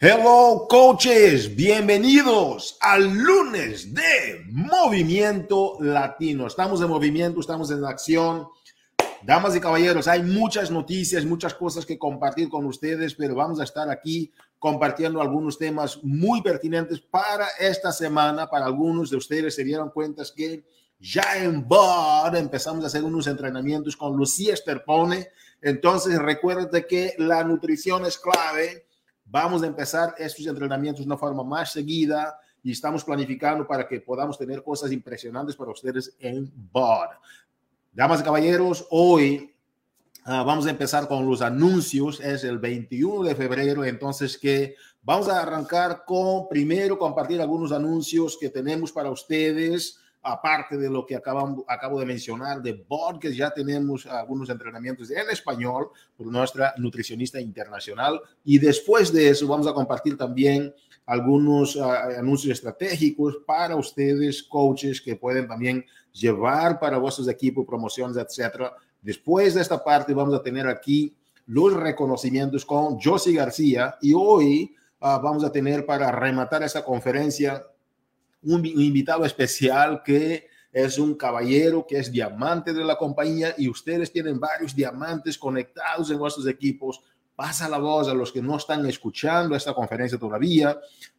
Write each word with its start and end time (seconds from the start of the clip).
Hello 0.00 0.66
coaches, 0.68 1.54
bienvenidos 1.54 2.76
al 2.80 3.16
lunes 3.16 3.94
de 3.94 4.44
Movimiento 4.50 5.76
Latino. 5.78 6.48
Estamos 6.48 6.82
en 6.82 6.88
movimiento, 6.88 7.38
estamos 7.38 7.70
en 7.70 7.84
acción. 7.84 8.48
Damas 9.22 9.54
y 9.54 9.60
caballeros, 9.60 10.08
hay 10.08 10.24
muchas 10.24 10.72
noticias, 10.72 11.24
muchas 11.24 11.54
cosas 11.54 11.86
que 11.86 11.96
compartir 11.96 12.48
con 12.48 12.66
ustedes, 12.66 13.14
pero 13.14 13.36
vamos 13.36 13.60
a 13.60 13.64
estar 13.64 13.88
aquí 13.88 14.32
compartiendo 14.58 15.22
algunos 15.22 15.58
temas 15.58 16.02
muy 16.02 16.42
pertinentes 16.42 17.00
para 17.00 17.46
esta 17.60 17.92
semana. 17.92 18.50
Para 18.50 18.66
algunos 18.66 19.10
de 19.10 19.16
ustedes 19.16 19.54
se 19.54 19.62
dieron 19.62 19.90
cuenta 19.90 20.24
que 20.34 20.64
ya 20.98 21.38
en 21.38 21.68
BOD 21.68 22.34
empezamos 22.34 22.82
a 22.82 22.88
hacer 22.88 23.04
unos 23.04 23.28
entrenamientos 23.28 23.96
con 23.96 24.16
Lucía 24.16 24.54
Esterpone. 24.54 25.28
Entonces, 25.62 26.18
recuerde 26.18 26.84
que 26.84 27.14
la 27.16 27.44
nutrición 27.44 28.04
es 28.04 28.18
clave 28.18 28.86
Vamos 29.34 29.64
a 29.64 29.66
empezar 29.66 30.14
estos 30.16 30.46
entrenamientos 30.46 31.00
de 31.00 31.06
una 31.06 31.18
forma 31.18 31.42
más 31.42 31.72
seguida 31.72 32.38
y 32.62 32.70
estamos 32.70 33.02
planificando 33.02 33.66
para 33.66 33.84
que 33.84 34.00
podamos 34.00 34.38
tener 34.38 34.62
cosas 34.62 34.92
impresionantes 34.92 35.56
para 35.56 35.72
ustedes 35.72 36.14
en 36.20 36.48
BOD. 36.70 37.08
Damas 37.92 38.20
y 38.20 38.22
caballeros, 38.22 38.86
hoy 38.92 39.52
uh, 40.24 40.44
vamos 40.44 40.66
a 40.66 40.70
empezar 40.70 41.08
con 41.08 41.28
los 41.28 41.42
anuncios. 41.42 42.20
Es 42.20 42.44
el 42.44 42.60
21 42.60 43.24
de 43.24 43.34
febrero, 43.34 43.84
entonces 43.84 44.38
que 44.38 44.76
vamos 45.02 45.28
a 45.28 45.42
arrancar 45.42 46.04
con 46.06 46.48
primero 46.48 46.96
compartir 46.96 47.40
algunos 47.40 47.72
anuncios 47.72 48.38
que 48.40 48.50
tenemos 48.50 48.92
para 48.92 49.10
ustedes 49.10 49.98
aparte 50.24 50.78
de 50.78 50.88
lo 50.88 51.04
que 51.04 51.14
acabo 51.14 52.00
de 52.00 52.06
mencionar 52.06 52.62
de 52.62 52.84
que 53.20 53.34
ya 53.34 53.50
tenemos 53.50 54.06
algunos 54.06 54.48
entrenamientos 54.48 55.10
en 55.10 55.28
español 55.30 55.90
por 56.16 56.26
nuestra 56.26 56.74
nutricionista 56.78 57.38
internacional. 57.38 58.20
Y 58.42 58.58
después 58.58 59.12
de 59.12 59.28
eso 59.28 59.46
vamos 59.46 59.66
a 59.66 59.74
compartir 59.74 60.16
también 60.16 60.74
algunos 61.06 61.76
ah, 61.76 62.08
anuncios 62.18 62.54
estratégicos 62.54 63.36
para 63.46 63.76
ustedes, 63.76 64.42
coaches, 64.42 65.00
que 65.00 65.16
pueden 65.16 65.46
también 65.46 65.84
llevar 66.12 66.80
para 66.80 66.96
vuestros 66.96 67.28
equipos, 67.28 67.66
promociones, 67.66 68.16
etcétera. 68.16 68.72
Después 69.02 69.54
de 69.54 69.60
esta 69.60 69.84
parte 69.84 70.14
vamos 70.14 70.34
a 70.34 70.42
tener 70.42 70.66
aquí 70.66 71.14
los 71.46 71.74
reconocimientos 71.74 72.64
con 72.64 72.98
Josie 72.98 73.34
García 73.34 73.96
y 74.00 74.14
hoy 74.14 74.74
uh, 75.00 75.20
vamos 75.20 75.44
a 75.44 75.52
tener 75.52 75.84
para 75.84 76.10
rematar 76.10 76.62
esta 76.62 76.82
conferencia 76.82 77.62
un, 78.44 78.64
invitado 78.64 79.24
especial 79.24 80.02
que 80.04 80.48
es 80.72 80.98
un 80.98 81.14
caballero 81.14 81.86
que 81.86 81.98
es 81.98 82.10
diamante 82.10 82.72
de 82.72 82.84
la 82.84 82.96
compañía 82.96 83.54
y 83.56 83.68
ustedes 83.68 84.10
tienen 84.10 84.40
varios 84.40 84.74
diamantes 84.74 85.38
conectados 85.38 86.10
en 86.10 86.18
vuestros 86.18 86.46
equipos. 86.46 87.00
Pasa 87.36 87.68
la 87.68 87.78
voz 87.78 88.08
a 88.08 88.14
los 88.14 88.32
que 88.32 88.42
no 88.42 88.56
están 88.56 88.84
escuchando 88.86 89.54
esta 89.54 89.72
conferencia 89.72 90.18
todavía. 90.18 90.78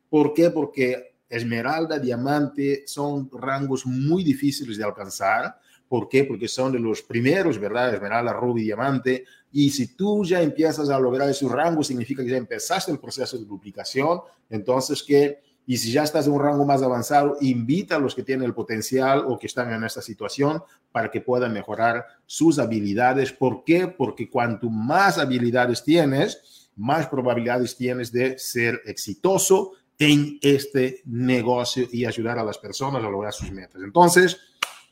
¿Por 0.09 0.33
qué? 0.33 0.49
Porque 0.49 1.15
esmeralda, 1.29 1.99
diamante 1.99 2.83
son 2.85 3.29
rangos 3.31 3.85
muy 3.85 4.23
difíciles 4.23 4.77
de 4.77 4.83
alcanzar. 4.83 5.57
¿Por 5.87 6.09
qué? 6.09 6.23
Porque 6.23 6.47
son 6.47 6.73
de 6.73 6.79
los 6.79 7.01
primeros, 7.01 7.59
¿verdad? 7.59 7.93
Esmeralda, 7.93 8.33
rubí, 8.33 8.63
diamante. 8.63 9.25
Y 9.51 9.69
si 9.69 9.95
tú 9.95 10.25
ya 10.25 10.41
empiezas 10.41 10.89
a 10.89 10.99
lograr 10.99 11.29
esos 11.29 11.51
rangos, 11.51 11.87
significa 11.87 12.23
que 12.23 12.31
ya 12.31 12.37
empezaste 12.37 12.91
el 12.91 12.99
proceso 12.99 13.37
de 13.37 13.45
duplicación. 13.45 14.19
Entonces, 14.49 15.01
que 15.03 15.44
y 15.67 15.77
si 15.77 15.91
ya 15.91 16.03
estás 16.03 16.27
en 16.27 16.33
un 16.33 16.41
rango 16.41 16.65
más 16.65 16.81
avanzado, 16.81 17.37
invita 17.41 17.95
a 17.95 17.99
los 17.99 18.13
que 18.13 18.23
tienen 18.23 18.45
el 18.45 18.53
potencial 18.53 19.23
o 19.27 19.39
que 19.39 19.47
están 19.47 19.73
en 19.73 19.83
esta 19.83 20.01
situación 20.01 20.61
para 20.91 21.09
que 21.09 21.21
puedan 21.21 21.53
mejorar 21.53 22.05
sus 22.25 22.59
habilidades. 22.59 23.31
¿Por 23.31 23.63
qué? 23.63 23.87
Porque 23.87 24.29
cuanto 24.29 24.69
más 24.69 25.17
habilidades 25.17 25.83
tienes, 25.83 26.69
más 26.75 27.07
probabilidades 27.07 27.75
tienes 27.75 28.11
de 28.11 28.37
ser 28.37 28.81
exitoso 28.85 29.71
en 29.97 30.37
este 30.41 31.01
negocio 31.05 31.87
y 31.91 32.05
ayudar 32.05 32.37
a 32.37 32.43
las 32.43 32.57
personas 32.57 33.03
a 33.03 33.09
lograr 33.09 33.33
sus 33.33 33.51
metas. 33.51 33.81
Entonces, 33.81 34.37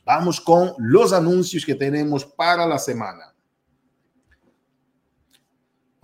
vamos 0.04 0.40
con 0.40 0.72
los 0.78 1.12
anuncios 1.12 1.64
que 1.64 1.74
tenemos 1.74 2.24
para 2.24 2.66
la 2.66 2.78
semana. 2.78 3.33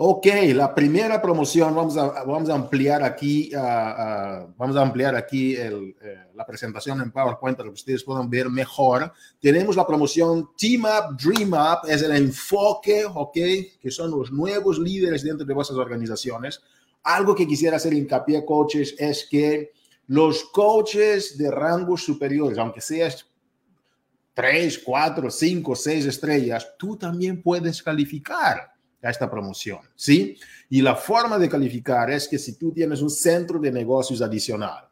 Ok, 0.02 0.28
la 0.54 0.74
primera 0.74 1.20
promoción, 1.20 1.74
vamos 1.74 1.94
a, 1.98 2.24
vamos 2.24 2.48
a 2.48 2.54
ampliar 2.54 3.02
aquí, 3.02 3.50
uh, 3.54 3.58
uh, 3.58 4.54
vamos 4.56 4.74
a 4.74 4.80
ampliar 4.80 5.14
aquí 5.14 5.54
el, 5.54 5.94
eh, 6.00 6.16
la 6.34 6.46
presentación 6.46 7.02
en 7.02 7.10
PowerPoint 7.10 7.54
para 7.54 7.68
que 7.68 7.74
ustedes 7.74 8.02
puedan 8.02 8.30
ver 8.30 8.48
mejor. 8.48 9.12
Tenemos 9.38 9.76
la 9.76 9.86
promoción 9.86 10.52
Team 10.56 10.84
Up, 10.84 11.18
Dream 11.22 11.52
Up, 11.52 11.86
es 11.86 12.00
el 12.00 12.12
enfoque, 12.12 13.04
ok, 13.04 13.34
que 13.78 13.90
son 13.90 14.12
los 14.12 14.32
nuevos 14.32 14.78
líderes 14.78 15.22
dentro 15.22 15.46
de 15.46 15.52
vuestras 15.52 15.78
organizaciones. 15.78 16.62
Algo 17.02 17.34
que 17.34 17.46
quisiera 17.46 17.76
hacer 17.76 17.92
hincapié, 17.92 18.42
coaches, 18.46 18.94
es 18.98 19.28
que 19.30 19.70
los 20.06 20.44
coaches 20.44 21.36
de 21.36 21.50
rangos 21.50 22.02
superiores, 22.02 22.56
aunque 22.56 22.80
seas 22.80 23.26
3, 24.32 24.78
4, 24.82 25.30
5, 25.30 25.76
6 25.76 26.06
estrellas, 26.06 26.72
tú 26.78 26.96
también 26.96 27.42
puedes 27.42 27.82
calificar 27.82 28.69
a 29.02 29.10
esta 29.10 29.30
promoción, 29.30 29.80
¿sí? 29.94 30.36
Y 30.68 30.82
la 30.82 30.94
forma 30.94 31.38
de 31.38 31.48
calificar 31.48 32.10
es 32.10 32.28
que 32.28 32.38
si 32.38 32.56
tú 32.56 32.72
tienes 32.72 33.00
un 33.00 33.10
centro 33.10 33.58
de 33.58 33.72
negocios 33.72 34.20
adicional 34.22 34.88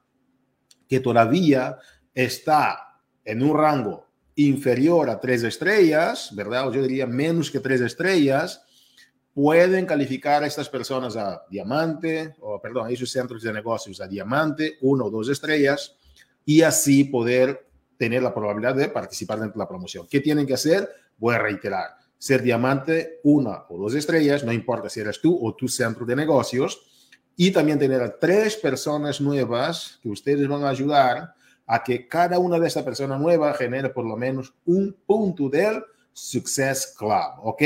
que 0.88 1.00
todavía 1.00 1.76
está 2.14 3.00
en 3.24 3.42
un 3.42 3.56
rango 3.56 4.06
inferior 4.36 5.10
a 5.10 5.20
tres 5.20 5.42
estrellas, 5.42 6.30
¿verdad? 6.34 6.69
O 6.69 6.72
yo 6.72 6.82
diría 6.82 7.06
menos 7.06 7.50
que 7.50 7.60
tres 7.60 7.80
estrellas, 7.80 8.62
pueden 9.34 9.84
calificar 9.84 10.42
a 10.42 10.46
estas 10.46 10.69
personas 10.69 11.16
a 11.16 11.42
diamante, 11.50 12.34
o 12.40 12.60
perdón, 12.60 12.86
a 12.86 12.90
esos 12.90 13.10
centros 13.10 13.42
de 13.42 13.52
negocios 13.52 14.00
a 14.00 14.08
diamante, 14.08 14.78
uno 14.80 15.04
o 15.04 15.10
dos 15.10 15.28
estrellas, 15.28 15.96
y 16.44 16.62
así 16.62 17.04
poder 17.04 17.69
tener 17.98 18.22
la 18.22 18.32
probabilidad 18.32 18.75
de 18.75 18.88
participar 18.88 19.38
dentro 19.38 19.58
de 19.58 19.64
la 19.64 19.69
promoción. 19.69 20.06
¿Qué 20.08 20.20
tienen 20.20 20.46
que 20.46 20.54
hacer? 20.54 20.88
Voy 21.19 21.34
a 21.34 21.38
reiterar 21.38 21.97
ser 22.18 22.42
diamante 22.42 23.20
una 23.22 23.64
o 23.68 23.78
dos 23.78 23.94
estrellas, 23.94 24.42
no 24.44 24.52
importa 24.52 24.88
si 24.88 25.00
eres 25.00 25.20
tú 25.20 25.38
o 25.40 25.54
tu 25.54 25.68
centro 25.68 26.04
de 26.04 26.16
negocios, 26.16 26.82
y 27.36 27.52
también 27.52 27.78
tener 27.78 28.02
a 28.02 28.18
tres 28.18 28.56
personas 28.56 29.20
nuevas 29.20 30.00
que 30.02 30.08
ustedes 30.08 30.48
van 30.48 30.64
a 30.64 30.70
ayudar 30.70 31.34
a 31.66 31.84
que 31.84 32.08
cada 32.08 32.38
una 32.38 32.58
de 32.58 32.66
estas 32.66 32.82
personas 32.82 33.20
nuevas 33.20 33.56
genere 33.56 33.90
por 33.90 34.04
lo 34.04 34.16
menos 34.16 34.52
un 34.64 34.96
punto 35.06 35.48
del 35.48 35.84
Success 36.12 36.96
Club, 36.98 37.38
¿ok? 37.42 37.62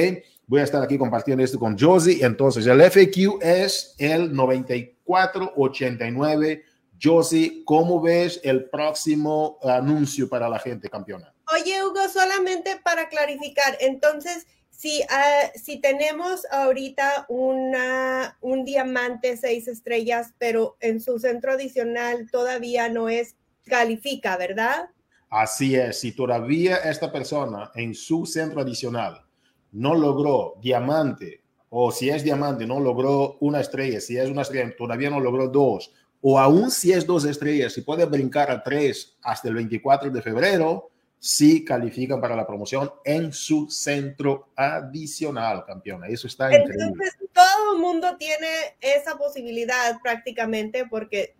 Voy 0.46 0.60
a 0.60 0.64
estar 0.64 0.82
aquí 0.82 0.98
compartiendo 0.98 1.42
esto 1.42 1.58
con 1.58 1.78
Josie. 1.78 2.22
Entonces, 2.22 2.66
el 2.66 2.82
FAQ 2.82 3.38
es 3.40 3.94
el 3.96 4.34
9489. 4.34 6.64
Josie, 7.02 7.62
¿cómo 7.64 8.02
ves 8.02 8.38
el 8.44 8.68
próximo 8.68 9.58
anuncio 9.62 10.28
para 10.28 10.50
la 10.50 10.58
gente 10.58 10.90
campeona? 10.90 11.31
Oye, 11.52 11.84
Hugo, 11.84 12.08
solamente 12.08 12.80
para 12.82 13.08
clarificar, 13.08 13.76
entonces, 13.80 14.46
si, 14.70 15.00
uh, 15.00 15.58
si 15.58 15.80
tenemos 15.80 16.46
ahorita 16.50 17.26
una, 17.28 18.38
un 18.40 18.64
diamante 18.64 19.36
seis 19.36 19.68
estrellas, 19.68 20.32
pero 20.38 20.76
en 20.80 21.00
su 21.00 21.18
centro 21.18 21.52
adicional 21.52 22.30
todavía 22.30 22.88
no 22.88 23.08
es, 23.08 23.36
califica, 23.66 24.36
¿verdad? 24.38 24.88
Así 25.28 25.74
es, 25.76 26.00
si 26.00 26.12
todavía 26.12 26.76
esta 26.76 27.12
persona 27.12 27.70
en 27.74 27.94
su 27.94 28.24
centro 28.24 28.62
adicional 28.62 29.24
no 29.72 29.94
logró 29.94 30.54
diamante, 30.60 31.42
o 31.68 31.90
si 31.90 32.08
es 32.08 32.22
diamante, 32.22 32.66
no 32.66 32.80
logró 32.80 33.36
una 33.40 33.60
estrella, 33.60 34.00
si 34.00 34.16
es 34.16 34.30
una 34.30 34.42
estrella, 34.42 34.74
todavía 34.76 35.10
no 35.10 35.20
logró 35.20 35.48
dos, 35.48 35.92
o 36.20 36.38
aún 36.38 36.70
si 36.70 36.92
es 36.92 37.06
dos 37.06 37.24
estrellas, 37.24 37.72
si 37.72 37.82
puede 37.82 38.04
brincar 38.04 38.50
a 38.50 38.62
tres 38.62 39.16
hasta 39.22 39.48
el 39.48 39.54
24 39.54 40.10
de 40.10 40.22
febrero, 40.22 40.91
si 41.24 41.64
califican 41.64 42.20
para 42.20 42.34
la 42.34 42.44
promoción 42.44 42.90
en 43.04 43.32
su 43.32 43.70
centro 43.70 44.48
adicional, 44.56 45.64
campeona. 45.64 46.08
Eso 46.08 46.26
está. 46.26 46.52
Entonces, 46.52 47.16
todo 47.32 47.74
el 47.74 47.80
mundo 47.80 48.16
tiene 48.16 48.48
esa 48.80 49.16
posibilidad 49.16 50.00
prácticamente 50.02 50.84
porque 50.84 51.36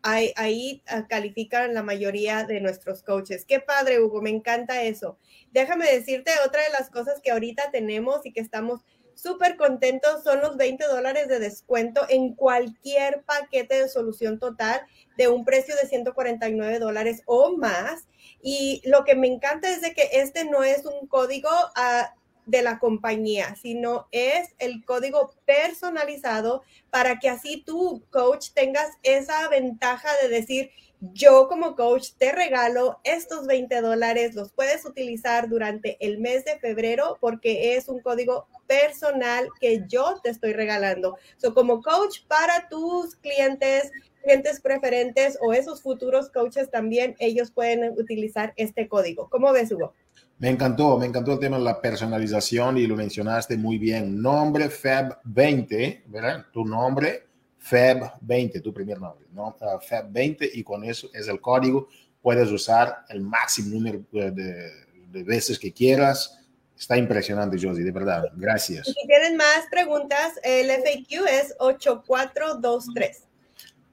ahí, 0.00 0.32
ahí 0.36 0.82
ah, 0.88 1.06
califican 1.06 1.74
la 1.74 1.82
mayoría 1.82 2.44
de 2.44 2.62
nuestros 2.62 3.02
coaches. 3.02 3.44
Qué 3.44 3.60
padre, 3.60 4.00
Hugo, 4.00 4.22
me 4.22 4.30
encanta 4.30 4.82
eso. 4.84 5.18
Déjame 5.52 5.84
decirte 5.92 6.30
otra 6.46 6.62
de 6.62 6.70
las 6.70 6.88
cosas 6.88 7.20
que 7.22 7.30
ahorita 7.30 7.70
tenemos 7.70 8.24
y 8.24 8.32
que 8.32 8.40
estamos 8.40 8.86
súper 9.16 9.58
contentos 9.58 10.24
son 10.24 10.40
los 10.40 10.56
20 10.56 10.82
dólares 10.86 11.28
de 11.28 11.40
descuento 11.40 12.06
en 12.08 12.34
cualquier 12.34 13.22
paquete 13.24 13.82
de 13.82 13.88
solución 13.90 14.38
total 14.38 14.80
de 15.18 15.28
un 15.28 15.44
precio 15.44 15.74
de 15.76 15.86
149 15.86 16.78
dólares 16.78 17.22
o 17.26 17.54
más. 17.56 18.06
Y 18.48 18.80
lo 18.84 19.04
que 19.04 19.16
me 19.16 19.26
encanta 19.26 19.68
es 19.68 19.80
de 19.80 19.92
que 19.92 20.08
este 20.12 20.44
no 20.44 20.62
es 20.62 20.86
un 20.86 21.08
código 21.08 21.48
uh, 21.50 22.06
de 22.44 22.62
la 22.62 22.78
compañía, 22.78 23.56
sino 23.60 24.06
es 24.12 24.54
el 24.60 24.84
código 24.84 25.34
personalizado 25.44 26.62
para 26.88 27.18
que 27.18 27.28
así 27.28 27.64
tú, 27.66 28.04
coach, 28.10 28.50
tengas 28.54 28.92
esa 29.02 29.48
ventaja 29.48 30.10
de 30.22 30.28
decir, 30.28 30.70
yo 31.00 31.48
como 31.48 31.74
coach 31.74 32.10
te 32.18 32.30
regalo 32.30 33.00
estos 33.02 33.48
20 33.48 33.80
dólares, 33.80 34.36
los 34.36 34.52
puedes 34.52 34.84
utilizar 34.84 35.48
durante 35.48 35.96
el 35.98 36.18
mes 36.18 36.44
de 36.44 36.60
febrero 36.60 37.18
porque 37.20 37.74
es 37.74 37.88
un 37.88 37.98
código 37.98 38.46
personal 38.68 39.48
que 39.60 39.82
yo 39.88 40.20
te 40.22 40.30
estoy 40.30 40.52
regalando. 40.52 41.18
So, 41.36 41.52
como 41.52 41.82
coach 41.82 42.20
para 42.28 42.68
tus 42.68 43.16
clientes, 43.16 43.90
clientes 44.26 44.60
preferentes 44.60 45.38
o 45.40 45.52
esos 45.52 45.82
futuros 45.82 46.30
coaches 46.30 46.68
también, 46.70 47.14
ellos 47.20 47.52
pueden 47.52 47.92
utilizar 47.96 48.52
este 48.56 48.88
código. 48.88 49.28
¿Cómo 49.30 49.52
ves, 49.52 49.70
Hugo? 49.70 49.94
Me 50.38 50.50
encantó, 50.50 50.98
me 50.98 51.06
encantó 51.06 51.34
el 51.34 51.38
tema 51.38 51.58
de 51.58 51.64
la 51.64 51.80
personalización 51.80 52.76
y 52.76 52.86
lo 52.86 52.96
mencionaste 52.96 53.56
muy 53.56 53.78
bien. 53.78 54.20
Nombre 54.20 54.68
FEB20, 54.68 56.02
¿verdad? 56.06 56.44
Tu 56.52 56.64
nombre 56.64 57.26
FEB20, 57.70 58.60
tu 58.60 58.74
primer 58.74 59.00
nombre, 59.00 59.26
¿no? 59.32 59.56
Uh, 59.60 59.78
FEB20 59.78 60.50
y 60.54 60.64
con 60.64 60.82
eso 60.84 61.08
es 61.14 61.28
el 61.28 61.40
código. 61.40 61.88
Puedes 62.20 62.50
usar 62.50 63.04
el 63.08 63.22
máximo 63.22 63.76
número 63.76 64.04
de, 64.10 64.32
de 64.32 65.22
veces 65.22 65.56
que 65.56 65.72
quieras. 65.72 66.40
Está 66.76 66.98
impresionante, 66.98 67.56
Josie, 67.56 67.84
de 67.84 67.92
verdad. 67.92 68.24
Gracias. 68.34 68.86
si 68.88 69.06
tienen 69.06 69.36
más 69.36 69.64
preguntas, 69.70 70.32
el 70.42 70.68
FAQ 70.68 71.26
es 71.30 71.54
8423. 71.58 73.25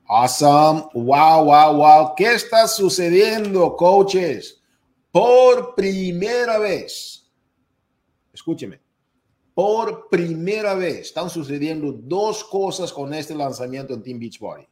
Awesome. 0.07 0.83
Wow, 0.93 1.45
wow, 1.45 1.75
wow. 1.77 2.15
¿Qué 2.15 2.33
está 2.33 2.67
sucediendo, 2.67 3.75
coaches? 3.75 4.61
Por 5.11 5.75
primera 5.75 6.57
vez, 6.57 7.29
escúcheme, 8.33 8.81
por 9.53 10.09
primera 10.09 10.73
vez 10.73 11.01
están 11.01 11.29
sucediendo 11.29 11.91
dos 11.91 12.43
cosas 12.43 12.91
con 12.91 13.13
este 13.13 13.35
lanzamiento 13.35 13.93
en 13.93 14.01
Team 14.01 14.19
Beachbody. 14.19 14.67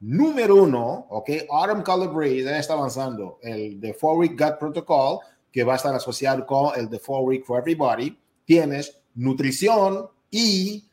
Número 0.00 0.56
uno, 0.64 1.06
ok, 1.10 1.30
Autumn 1.48 1.82
Calibre 1.82 2.42
ya 2.42 2.58
está 2.58 2.74
lanzando 2.74 3.38
el 3.40 3.80
The 3.80 3.94
Four 3.94 4.18
Week 4.18 4.38
Gut 4.38 4.58
Protocol, 4.58 5.20
que 5.52 5.62
va 5.62 5.74
a 5.74 5.76
estar 5.76 5.94
asociado 5.94 6.44
con 6.44 6.78
el 6.78 6.90
The 6.90 6.98
Four 6.98 7.22
Week 7.22 7.44
for 7.44 7.60
Everybody. 7.60 8.18
Tienes 8.44 9.00
nutrición 9.14 10.08
y 10.30 10.84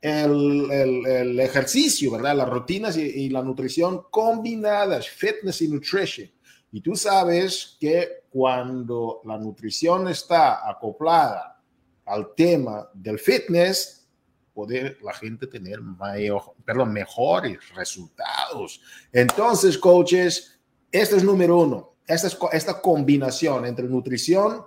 el, 0.00 0.70
el, 0.70 1.40
ejercicio, 1.40 2.12
¿verdad? 2.12 2.36
Las 2.36 2.48
rutinas 2.48 2.96
y, 2.96 3.28
la 3.28 3.42
nutrición 3.42 4.04
combinadas, 4.10 5.08
fitness 5.08 5.62
y 5.62 5.68
nutrition. 5.68 6.30
Y 6.72 6.80
tú 6.80 6.94
sabes 6.94 7.76
que 7.80 8.24
cuando 8.30 9.20
la 9.24 9.36
nutrición 9.36 10.08
está 10.08 10.68
acoplada 10.68 11.60
al 12.06 12.34
tema 12.34 12.88
del 12.94 13.18
fitness, 13.18 14.08
puede 14.54 14.96
la 15.02 15.12
gente 15.12 15.46
tener 15.46 15.80
mayor, 15.80 16.54
mejores 16.86 17.58
resultados. 17.74 18.80
Entonces, 19.12 19.76
coaches, 19.76 20.60
este 20.90 21.16
es 21.16 21.24
número 21.24 21.58
uno. 21.58 21.94
Esta, 22.06 22.26
es, 22.26 22.38
esta 22.52 22.80
combinación 22.80 23.66
entre 23.66 23.86
nutrición 23.86 24.64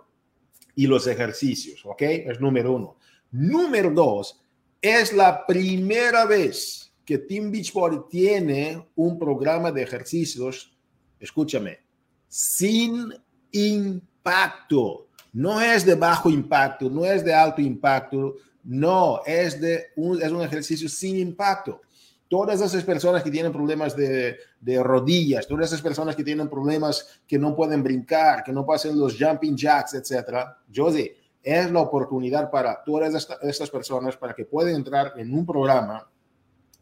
y 0.75 0.87
los 0.87 1.07
ejercicios, 1.07 1.85
¿ok? 1.85 2.01
Es 2.01 2.39
número 2.39 2.73
uno. 2.73 2.97
Número 3.31 3.91
dos, 3.91 4.42
es 4.83 5.13
la 5.13 5.45
primera 5.45 6.25
vez 6.25 6.93
que 7.05 7.17
Team 7.17 7.49
Beachbody 7.49 7.99
tiene 8.09 8.85
un 8.95 9.17
programa 9.17 9.71
de 9.71 9.81
ejercicios, 9.81 10.75
escúchame, 11.21 11.79
sin 12.27 13.13
impacto. 13.51 15.07
No 15.31 15.61
es 15.61 15.85
de 15.85 15.95
bajo 15.95 16.29
impacto, 16.29 16.89
no 16.89 17.05
es 17.05 17.23
de 17.23 17.33
alto 17.33 17.61
impacto, 17.61 18.35
no, 18.65 19.21
es, 19.25 19.59
de 19.59 19.87
un, 19.95 20.21
es 20.21 20.31
un 20.31 20.41
ejercicio 20.41 20.89
sin 20.89 21.17
impacto. 21.17 21.81
Todas 22.27 22.59
esas 22.59 22.83
personas 22.83 23.23
que 23.23 23.31
tienen 23.31 23.53
problemas 23.53 23.95
de, 23.95 24.37
de, 24.59 24.83
rodillas, 24.83 25.47
todas 25.47 25.67
esas 25.67 25.81
personas 25.81 26.13
que 26.15 26.23
tienen 26.23 26.49
problemas 26.49 27.21
que 27.25 27.39
no 27.39 27.55
pueden 27.55 27.81
brincar, 27.81 28.43
que 28.43 28.51
no 28.51 28.65
pasen 28.65 28.99
los 28.99 29.17
jumping 29.17 29.55
jacks, 29.55 29.93
etcétera, 29.93 30.57
Josie, 30.73 31.22
es 31.43 31.69
la 31.69 31.81
oportunidad 31.81 32.49
para 32.49 32.83
todas 32.83 33.27
estas 33.41 33.69
personas 33.69 34.17
para 34.17 34.33
que 34.33 34.45
puedan 34.45 34.75
entrar 34.75 35.13
en 35.17 35.33
un 35.33 35.45
programa 35.45 36.07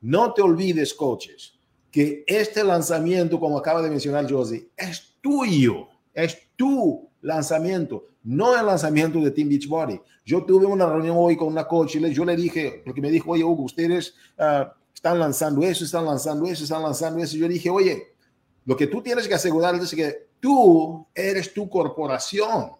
No 0.00 0.32
te 0.32 0.42
olvides, 0.42 0.94
coaches, 0.94 1.58
que 1.90 2.22
este 2.24 2.62
lanzamiento, 2.62 3.40
como 3.40 3.58
acaba 3.58 3.82
de 3.82 3.90
mencionar 3.90 4.30
Josie, 4.30 4.70
es 4.76 5.16
tuyo, 5.20 5.88
es 6.14 6.38
tu 6.54 7.09
lanzamiento, 7.22 8.06
no 8.24 8.58
el 8.58 8.66
lanzamiento 8.66 9.20
de 9.20 9.30
Team 9.30 9.48
Beachbody. 9.48 10.00
Yo 10.24 10.44
tuve 10.44 10.66
una 10.66 10.86
reunión 10.86 11.16
hoy 11.18 11.36
con 11.36 11.48
una 11.48 11.66
coach 11.66 11.96
y 11.96 12.12
yo 12.12 12.24
le 12.24 12.36
dije, 12.36 12.82
porque 12.84 13.00
me 13.00 13.10
dijo, 13.10 13.32
oye, 13.32 13.44
Hugo, 13.44 13.64
ustedes 13.64 14.14
uh, 14.38 14.70
están 14.94 15.18
lanzando 15.18 15.62
eso, 15.62 15.84
están 15.84 16.04
lanzando 16.04 16.46
eso, 16.46 16.64
están 16.64 16.82
lanzando 16.82 17.22
eso. 17.22 17.36
Yo 17.36 17.48
dije, 17.48 17.70
oye, 17.70 18.14
lo 18.66 18.76
que 18.76 18.86
tú 18.86 19.02
tienes 19.02 19.26
que 19.26 19.34
asegurar 19.34 19.74
es 19.74 19.90
que 19.90 20.28
tú 20.38 21.06
eres 21.14 21.52
tu 21.52 21.68
corporación. 21.68 22.72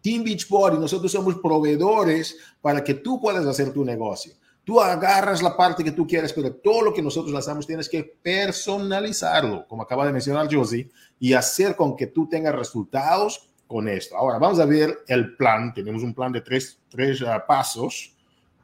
Team 0.00 0.22
Beachbody, 0.22 0.78
nosotros 0.78 1.10
somos 1.10 1.36
proveedores 1.36 2.36
para 2.60 2.84
que 2.84 2.94
tú 2.94 3.20
puedas 3.20 3.46
hacer 3.46 3.72
tu 3.72 3.84
negocio. 3.84 4.34
Tú 4.62 4.80
agarras 4.80 5.42
la 5.42 5.56
parte 5.56 5.84
que 5.84 5.92
tú 5.92 6.06
quieres, 6.06 6.32
pero 6.32 6.54
todo 6.54 6.82
lo 6.82 6.94
que 6.94 7.02
nosotros 7.02 7.32
lanzamos 7.32 7.66
tienes 7.66 7.88
que 7.88 8.02
personalizarlo, 8.22 9.66
como 9.68 9.82
acaba 9.82 10.06
de 10.06 10.12
mencionar 10.12 10.48
Josie, 10.50 10.90
y 11.18 11.34
hacer 11.34 11.76
con 11.76 11.96
que 11.96 12.06
tú 12.06 12.28
tengas 12.28 12.54
resultados 12.54 13.48
con 13.74 13.88
esto. 13.88 14.16
Ahora, 14.16 14.38
vamos 14.38 14.60
a 14.60 14.66
ver 14.66 15.00
el 15.08 15.34
plan. 15.34 15.74
Tenemos 15.74 16.04
un 16.04 16.14
plan 16.14 16.30
de 16.30 16.42
tres, 16.42 16.78
tres 16.88 17.20
uh, 17.22 17.26
pasos 17.44 18.14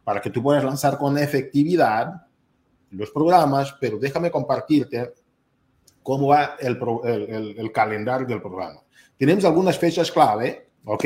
para 0.04 0.20
que 0.20 0.30
tú 0.30 0.40
puedas 0.40 0.62
lanzar 0.62 0.98
con 0.98 1.18
efectividad 1.18 2.28
los 2.92 3.10
programas, 3.10 3.74
pero 3.80 3.98
déjame 3.98 4.30
compartirte 4.30 5.12
cómo 6.00 6.28
va 6.28 6.54
el, 6.60 6.78
el, 7.02 7.58
el, 7.58 7.72
calendario 7.72 8.24
del 8.24 8.40
programa. 8.40 8.82
Tenemos 9.18 9.44
algunas 9.44 9.76
fechas 9.76 10.12
clave, 10.12 10.68
¿ok? 10.84 11.04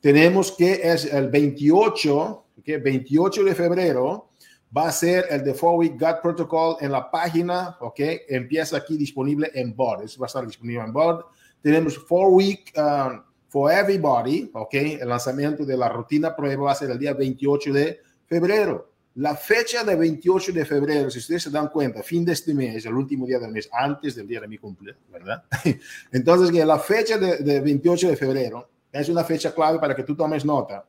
Tenemos 0.00 0.52
que 0.52 0.74
es 0.84 1.12
el 1.12 1.28
28, 1.28 2.44
¿ok? 2.56 2.68
28 2.80 3.42
de 3.42 3.54
febrero 3.56 4.30
va 4.76 4.86
a 4.86 4.92
ser 4.92 5.26
el 5.28 5.42
de 5.42 5.54
Four 5.54 5.76
Week 5.80 5.98
God 5.98 6.20
Protocol 6.22 6.76
en 6.80 6.92
la 6.92 7.10
página, 7.10 7.76
¿ok? 7.80 7.98
Empieza 8.28 8.76
aquí 8.76 8.96
disponible 8.96 9.50
en 9.54 9.74
board, 9.74 10.04
eso 10.04 10.20
va 10.20 10.26
a 10.26 10.28
estar 10.28 10.46
disponible 10.46 10.84
en 10.84 10.92
board. 10.92 11.24
Tenemos 11.60 11.98
Four 11.98 12.28
Week 12.28 12.72
um, 12.76 13.24
for 13.50 13.70
Everybody, 13.70 14.48
¿ok? 14.54 14.74
El 14.74 15.08
lanzamiento 15.08 15.64
de 15.64 15.76
la 15.76 15.88
rutina 15.88 16.34
prueba 16.34 16.66
va 16.66 16.72
a 16.72 16.76
ser 16.76 16.90
el 16.90 16.98
día 16.98 17.12
28 17.12 17.72
de 17.72 18.00
febrero. 18.26 18.92
La 19.16 19.34
fecha 19.34 19.82
de 19.82 19.96
28 19.96 20.52
de 20.52 20.64
febrero, 20.64 21.10
si 21.10 21.18
ustedes 21.18 21.42
se 21.42 21.50
dan 21.50 21.68
cuenta, 21.68 22.00
fin 22.02 22.24
de 22.24 22.32
este 22.32 22.54
mes, 22.54 22.86
el 22.86 22.94
último 22.94 23.26
día 23.26 23.40
del 23.40 23.50
mes, 23.50 23.68
antes 23.72 24.14
del 24.14 24.28
día 24.28 24.40
de 24.40 24.46
mi 24.46 24.56
cumpleaños, 24.56 25.02
¿verdad? 25.10 25.42
Entonces, 26.12 26.52
que 26.52 26.64
la 26.64 26.78
fecha 26.78 27.18
de, 27.18 27.38
de 27.38 27.60
28 27.60 28.08
de 28.08 28.16
febrero 28.16 28.70
es 28.92 29.08
una 29.08 29.24
fecha 29.24 29.52
clave 29.52 29.80
para 29.80 29.96
que 29.96 30.04
tú 30.04 30.14
tomes 30.14 30.44
nota. 30.44 30.86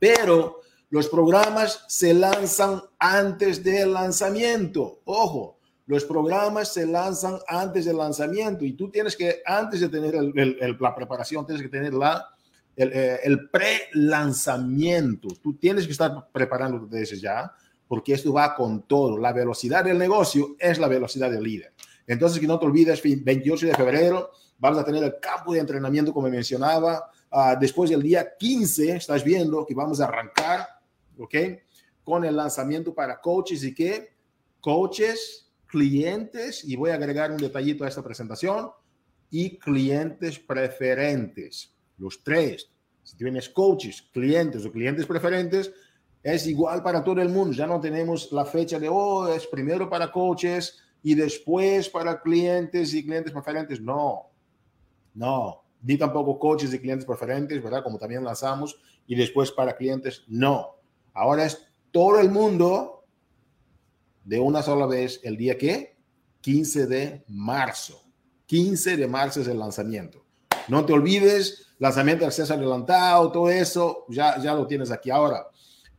Pero 0.00 0.60
los 0.90 1.08
programas 1.08 1.84
se 1.86 2.12
lanzan 2.12 2.82
antes 2.98 3.62
del 3.62 3.92
lanzamiento. 3.92 5.00
Ojo, 5.04 5.57
los 5.88 6.04
programas 6.04 6.72
se 6.72 6.86
lanzan 6.86 7.38
antes 7.48 7.86
del 7.86 7.96
lanzamiento 7.96 8.64
y 8.64 8.74
tú 8.74 8.90
tienes 8.90 9.16
que, 9.16 9.42
antes 9.44 9.80
de 9.80 9.88
tener 9.88 10.14
la 10.78 10.94
preparación, 10.94 11.44
tienes 11.44 11.62
que 11.62 11.68
tener 11.68 11.94
la 11.94 12.28
el, 12.76 12.92
eh, 12.92 13.20
el 13.24 13.48
pre-lanzamiento. 13.50 15.28
Tú 15.42 15.54
tienes 15.54 15.86
que 15.86 15.92
estar 15.92 16.28
preparando 16.30 16.86
desde 16.86 17.18
ya 17.18 17.52
porque 17.88 18.12
esto 18.12 18.32
va 18.32 18.54
con 18.54 18.82
todo. 18.82 19.18
La 19.18 19.32
velocidad 19.32 19.82
del 19.82 19.98
negocio 19.98 20.54
es 20.58 20.78
la 20.78 20.88
velocidad 20.88 21.30
del 21.30 21.42
líder. 21.42 21.72
Entonces, 22.06 22.38
que 22.38 22.46
no 22.46 22.58
te 22.58 22.66
olvides, 22.66 23.02
28 23.02 23.66
de 23.66 23.74
febrero 23.74 24.30
vamos 24.58 24.78
a 24.78 24.84
tener 24.84 25.02
el 25.02 25.18
campo 25.20 25.52
de 25.52 25.60
entrenamiento, 25.60 26.12
como 26.12 26.28
mencionaba. 26.28 27.10
Uh, 27.30 27.58
después 27.58 27.90
del 27.90 28.02
día 28.02 28.36
15, 28.38 28.96
estás 28.96 29.24
viendo 29.24 29.66
que 29.66 29.74
vamos 29.74 30.00
a 30.00 30.04
arrancar, 30.04 30.66
¿ok? 31.18 31.34
Con 32.04 32.24
el 32.24 32.36
lanzamiento 32.36 32.94
para 32.94 33.20
coaches 33.20 33.64
y 33.64 33.74
que 33.74 34.16
coaches, 34.60 35.47
clientes, 35.68 36.64
y 36.64 36.74
voy 36.74 36.90
a 36.90 36.94
agregar 36.94 37.30
un 37.30 37.36
detallito 37.36 37.84
a 37.84 37.88
esta 37.88 38.02
presentación, 38.02 38.70
y 39.30 39.58
clientes 39.58 40.38
preferentes. 40.38 41.74
Los 41.98 42.22
tres. 42.24 42.70
Si 43.02 43.16
tienes 43.16 43.48
coaches, 43.48 44.02
clientes 44.12 44.64
o 44.64 44.72
clientes 44.72 45.06
preferentes, 45.06 45.72
es 46.22 46.46
igual 46.46 46.82
para 46.82 47.04
todo 47.04 47.20
el 47.20 47.28
mundo. 47.28 47.52
Ya 47.52 47.66
no 47.66 47.80
tenemos 47.80 48.32
la 48.32 48.44
fecha 48.44 48.78
de, 48.78 48.88
oh, 48.88 49.28
es 49.28 49.46
primero 49.46 49.88
para 49.88 50.10
coaches 50.10 50.78
y 51.02 51.14
después 51.14 51.88
para 51.88 52.20
clientes 52.20 52.92
y 52.94 53.04
clientes 53.04 53.32
preferentes. 53.32 53.80
No, 53.80 54.30
no. 55.14 55.62
Ni 55.82 55.96
tampoco 55.96 56.38
coaches 56.38 56.74
y 56.74 56.78
clientes 56.80 57.06
preferentes, 57.06 57.62
¿verdad? 57.62 57.82
Como 57.84 57.98
también 57.98 58.24
lanzamos. 58.24 58.80
Y 59.06 59.14
después 59.14 59.52
para 59.52 59.76
clientes, 59.76 60.24
no. 60.28 60.76
Ahora 61.14 61.46
es 61.46 61.66
todo 61.90 62.20
el 62.20 62.30
mundo 62.30 62.97
de 64.28 64.38
una 64.38 64.62
sola 64.62 64.84
vez 64.84 65.20
el 65.22 65.38
día 65.38 65.56
que 65.56 65.96
15 66.42 66.86
de 66.86 67.24
marzo. 67.28 68.02
15 68.44 68.98
de 68.98 69.08
marzo 69.08 69.40
es 69.40 69.48
el 69.48 69.58
lanzamiento. 69.58 70.22
No 70.68 70.84
te 70.84 70.92
olvides, 70.92 71.72
lanzamiento 71.78 72.24
de 72.24 72.26
acceso 72.26 72.52
adelantado, 72.52 73.32
todo 73.32 73.48
eso, 73.48 74.04
ya, 74.10 74.38
ya 74.38 74.52
lo 74.52 74.66
tienes 74.66 74.90
aquí 74.90 75.08
ahora. 75.08 75.46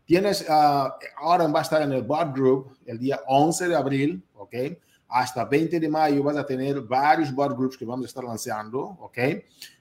Tienes, 0.06 0.46
uh, 0.48 0.92
ahora 1.18 1.48
va 1.48 1.60
a 1.60 1.64
estar 1.64 1.82
en 1.82 1.92
el 1.92 2.04
bot 2.04 2.36
group 2.36 2.78
el 2.86 3.00
día 3.00 3.20
11 3.26 3.68
de 3.68 3.76
abril, 3.76 4.24
¿ok? 4.36 4.56
Hasta 5.08 5.46
20 5.46 5.80
de 5.80 5.90
mayo 5.90 6.22
vas 6.22 6.38
a 6.38 6.46
tener 6.46 6.82
varios 6.82 7.34
bot 7.34 7.58
groups 7.58 7.78
que 7.78 7.86
vamos 7.86 8.06
a 8.06 8.10
estar 8.10 8.24
lanzando, 8.24 8.80
¿ok? 8.80 9.18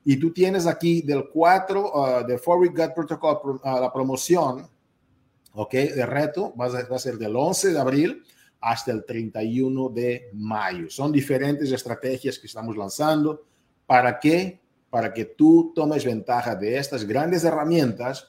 Y 0.07 0.17
tú 0.17 0.33
tienes 0.33 0.67
aquí 0.67 1.03
del 1.03 1.29
4 1.29 2.23
uh, 2.23 2.27
de 2.27 2.39
Four 2.39 2.61
Week 2.61 2.75
Gut 2.75 2.95
Protocol, 2.95 3.61
uh, 3.63 3.79
la 3.79 3.93
promoción, 3.93 4.67
¿ok? 5.53 5.73
De 5.73 6.07
reto, 6.07 6.55
va 6.59 6.65
a, 6.65 6.89
va 6.89 6.97
a 6.97 6.99
ser 6.99 7.19
del 7.19 7.37
11 7.37 7.73
de 7.75 7.79
abril 7.79 8.25
hasta 8.61 8.93
el 8.93 9.05
31 9.05 9.89
de 9.91 10.31
mayo. 10.35 10.91
Son 10.91 11.13
diferentes 11.13 11.71
estrategias 11.71 12.39
que 12.39 12.47
estamos 12.47 12.77
lanzando. 12.77 13.45
¿Para 13.87 14.19
qué? 14.19 14.61
Para 14.91 15.13
que 15.13 15.25
tú 15.25 15.73
tomes 15.75 16.05
ventaja 16.05 16.55
de 16.55 16.79
estas 16.79 17.05
grandes 17.05 17.45
herramientas 17.45 18.29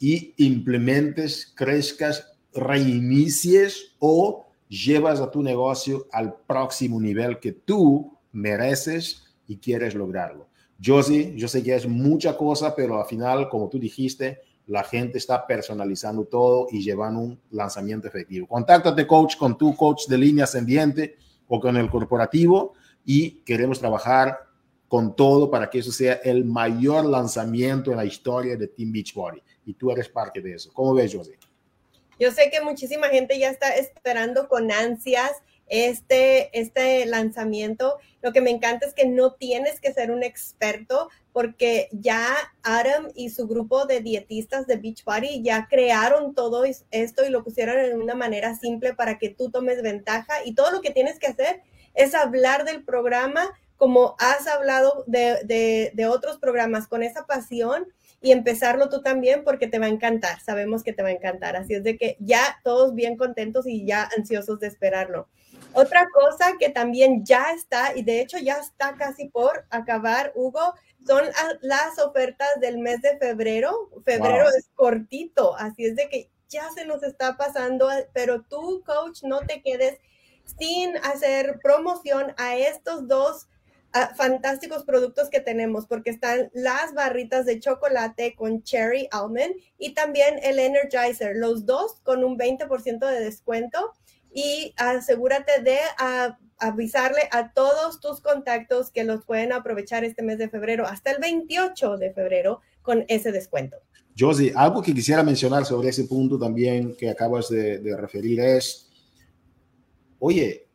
y 0.00 0.34
implementes, 0.36 1.52
crezcas, 1.54 2.32
reinicies 2.52 3.96
o 3.98 4.46
llevas 4.68 5.20
a 5.20 5.30
tu 5.30 5.42
negocio 5.42 6.06
al 6.12 6.34
próximo 6.46 7.00
nivel 7.00 7.38
que 7.38 7.52
tú 7.52 8.16
mereces 8.32 9.24
y 9.46 9.56
quieres 9.56 9.94
lograrlo. 9.94 10.48
Sí, 10.80 11.34
yo 11.36 11.48
sé 11.48 11.62
que 11.62 11.74
es 11.74 11.88
mucha 11.88 12.36
cosa, 12.36 12.76
pero 12.76 13.00
al 13.00 13.06
final, 13.06 13.48
como 13.48 13.68
tú 13.68 13.78
dijiste, 13.78 14.40
la 14.68 14.84
gente 14.84 15.16
está 15.16 15.46
personalizando 15.46 16.26
todo 16.26 16.68
y 16.70 16.82
llevando 16.82 17.20
un 17.20 17.40
lanzamiento 17.50 18.06
efectivo. 18.06 18.46
Contáctate, 18.46 19.06
coach, 19.06 19.36
con 19.36 19.56
tu 19.56 19.74
coach 19.74 20.06
de 20.06 20.18
línea 20.18 20.44
ascendiente 20.44 21.16
o 21.48 21.58
con 21.58 21.76
el 21.76 21.90
corporativo 21.90 22.74
y 23.04 23.40
queremos 23.44 23.80
trabajar 23.80 24.38
con 24.86 25.16
todo 25.16 25.50
para 25.50 25.70
que 25.70 25.78
eso 25.78 25.90
sea 25.90 26.14
el 26.22 26.44
mayor 26.44 27.06
lanzamiento 27.06 27.90
en 27.90 27.96
la 27.96 28.04
historia 28.04 28.56
de 28.56 28.68
Team 28.68 28.92
Beachbody 28.92 29.42
y 29.64 29.74
tú 29.74 29.90
eres 29.90 30.08
parte 30.10 30.42
de 30.42 30.54
eso. 30.54 30.70
¿Cómo 30.74 30.94
ves, 30.94 31.14
José? 31.14 31.38
Yo 32.20 32.30
sé 32.30 32.50
que 32.50 32.60
muchísima 32.60 33.08
gente 33.08 33.38
ya 33.38 33.48
está 33.48 33.74
esperando 33.74 34.48
con 34.48 34.70
ansias 34.70 35.32
este, 35.68 36.58
este 36.58 37.06
lanzamiento. 37.06 37.98
Lo 38.22 38.32
que 38.32 38.40
me 38.40 38.50
encanta 38.50 38.86
es 38.86 38.94
que 38.94 39.06
no 39.06 39.32
tienes 39.32 39.80
que 39.80 39.92
ser 39.92 40.10
un 40.10 40.22
experto 40.22 41.08
porque 41.32 41.88
ya 41.92 42.34
Adam 42.62 43.08
y 43.14 43.30
su 43.30 43.46
grupo 43.46 43.86
de 43.86 44.00
dietistas 44.00 44.66
de 44.66 44.76
Beachbody 44.76 45.42
ya 45.42 45.68
crearon 45.68 46.34
todo 46.34 46.64
esto 46.64 47.24
y 47.24 47.30
lo 47.30 47.44
pusieron 47.44 47.78
en 47.78 48.00
una 48.00 48.14
manera 48.14 48.56
simple 48.56 48.94
para 48.94 49.18
que 49.18 49.28
tú 49.28 49.50
tomes 49.50 49.82
ventaja 49.82 50.44
y 50.44 50.54
todo 50.54 50.70
lo 50.70 50.80
que 50.80 50.90
tienes 50.90 51.18
que 51.18 51.28
hacer 51.28 51.62
es 51.94 52.14
hablar 52.14 52.64
del 52.64 52.84
programa 52.84 53.50
como 53.76 54.16
has 54.18 54.48
hablado 54.48 55.04
de, 55.06 55.38
de, 55.44 55.92
de 55.94 56.06
otros 56.06 56.38
programas 56.38 56.88
con 56.88 57.04
esa 57.04 57.26
pasión 57.26 57.86
y 58.20 58.32
empezarlo 58.32 58.88
tú 58.88 59.02
también 59.02 59.44
porque 59.44 59.68
te 59.68 59.78
va 59.78 59.86
a 59.86 59.90
encantar. 59.90 60.40
Sabemos 60.40 60.82
que 60.82 60.92
te 60.92 61.02
va 61.02 61.08
a 61.10 61.12
encantar. 61.12 61.56
Así 61.56 61.74
es 61.74 61.84
de 61.84 61.96
que 61.96 62.16
ya 62.18 62.58
todos 62.64 62.94
bien 62.94 63.16
contentos 63.16 63.66
y 63.66 63.86
ya 63.86 64.08
ansiosos 64.16 64.58
de 64.58 64.66
esperarlo. 64.66 65.28
Otra 65.72 66.08
cosa 66.12 66.54
que 66.58 66.70
también 66.70 67.24
ya 67.24 67.52
está, 67.52 67.96
y 67.96 68.02
de 68.02 68.20
hecho 68.20 68.38
ya 68.38 68.56
está 68.58 68.96
casi 68.96 69.28
por 69.28 69.66
acabar, 69.70 70.32
Hugo, 70.34 70.74
son 71.06 71.24
las 71.60 71.98
ofertas 71.98 72.48
del 72.60 72.78
mes 72.78 73.00
de 73.02 73.16
febrero. 73.18 73.90
Febrero 74.04 74.48
es 74.48 74.68
cortito, 74.74 75.56
así 75.56 75.84
es 75.86 75.96
de 75.96 76.08
que 76.08 76.30
ya 76.48 76.70
se 76.70 76.84
nos 76.84 77.02
está 77.02 77.36
pasando, 77.36 77.88
pero 78.12 78.42
tú, 78.42 78.82
coach, 78.84 79.22
no 79.22 79.40
te 79.40 79.62
quedes 79.62 79.98
sin 80.58 80.96
hacer 80.98 81.60
promoción 81.62 82.34
a 82.38 82.56
estos 82.56 83.06
dos 83.06 83.48
fantásticos 84.16 84.84
productos 84.84 85.30
que 85.30 85.40
tenemos 85.40 85.86
porque 85.86 86.10
están 86.10 86.50
las 86.52 86.92
barritas 86.94 87.46
de 87.46 87.58
chocolate 87.58 88.34
con 88.34 88.62
cherry 88.62 89.08
almond 89.10 89.54
y 89.78 89.94
también 89.94 90.38
el 90.42 90.58
energizer, 90.58 91.34
los 91.36 91.64
dos 91.64 92.00
con 92.02 92.22
un 92.22 92.38
20% 92.38 92.98
de 93.06 93.20
descuento 93.20 93.94
y 94.32 94.74
asegúrate 94.76 95.62
de 95.62 95.78
avisarle 96.58 97.22
a 97.32 97.52
todos 97.52 98.00
tus 98.00 98.20
contactos 98.20 98.90
que 98.90 99.04
los 99.04 99.24
pueden 99.24 99.52
aprovechar 99.52 100.04
este 100.04 100.22
mes 100.22 100.38
de 100.38 100.48
febrero 100.48 100.86
hasta 100.86 101.10
el 101.10 101.18
28 101.20 101.96
de 101.96 102.12
febrero 102.12 102.60
con 102.82 103.04
ese 103.08 103.32
descuento. 103.32 103.76
Josie, 104.18 104.52
algo 104.54 104.82
que 104.82 104.92
quisiera 104.92 105.22
mencionar 105.22 105.64
sobre 105.64 105.90
ese 105.90 106.04
punto 106.04 106.38
también 106.38 106.96
que 106.96 107.08
acabas 107.08 107.48
de, 107.48 107.78
de 107.78 107.96
referir 107.96 108.40
es, 108.40 108.88
oye, 110.18 110.66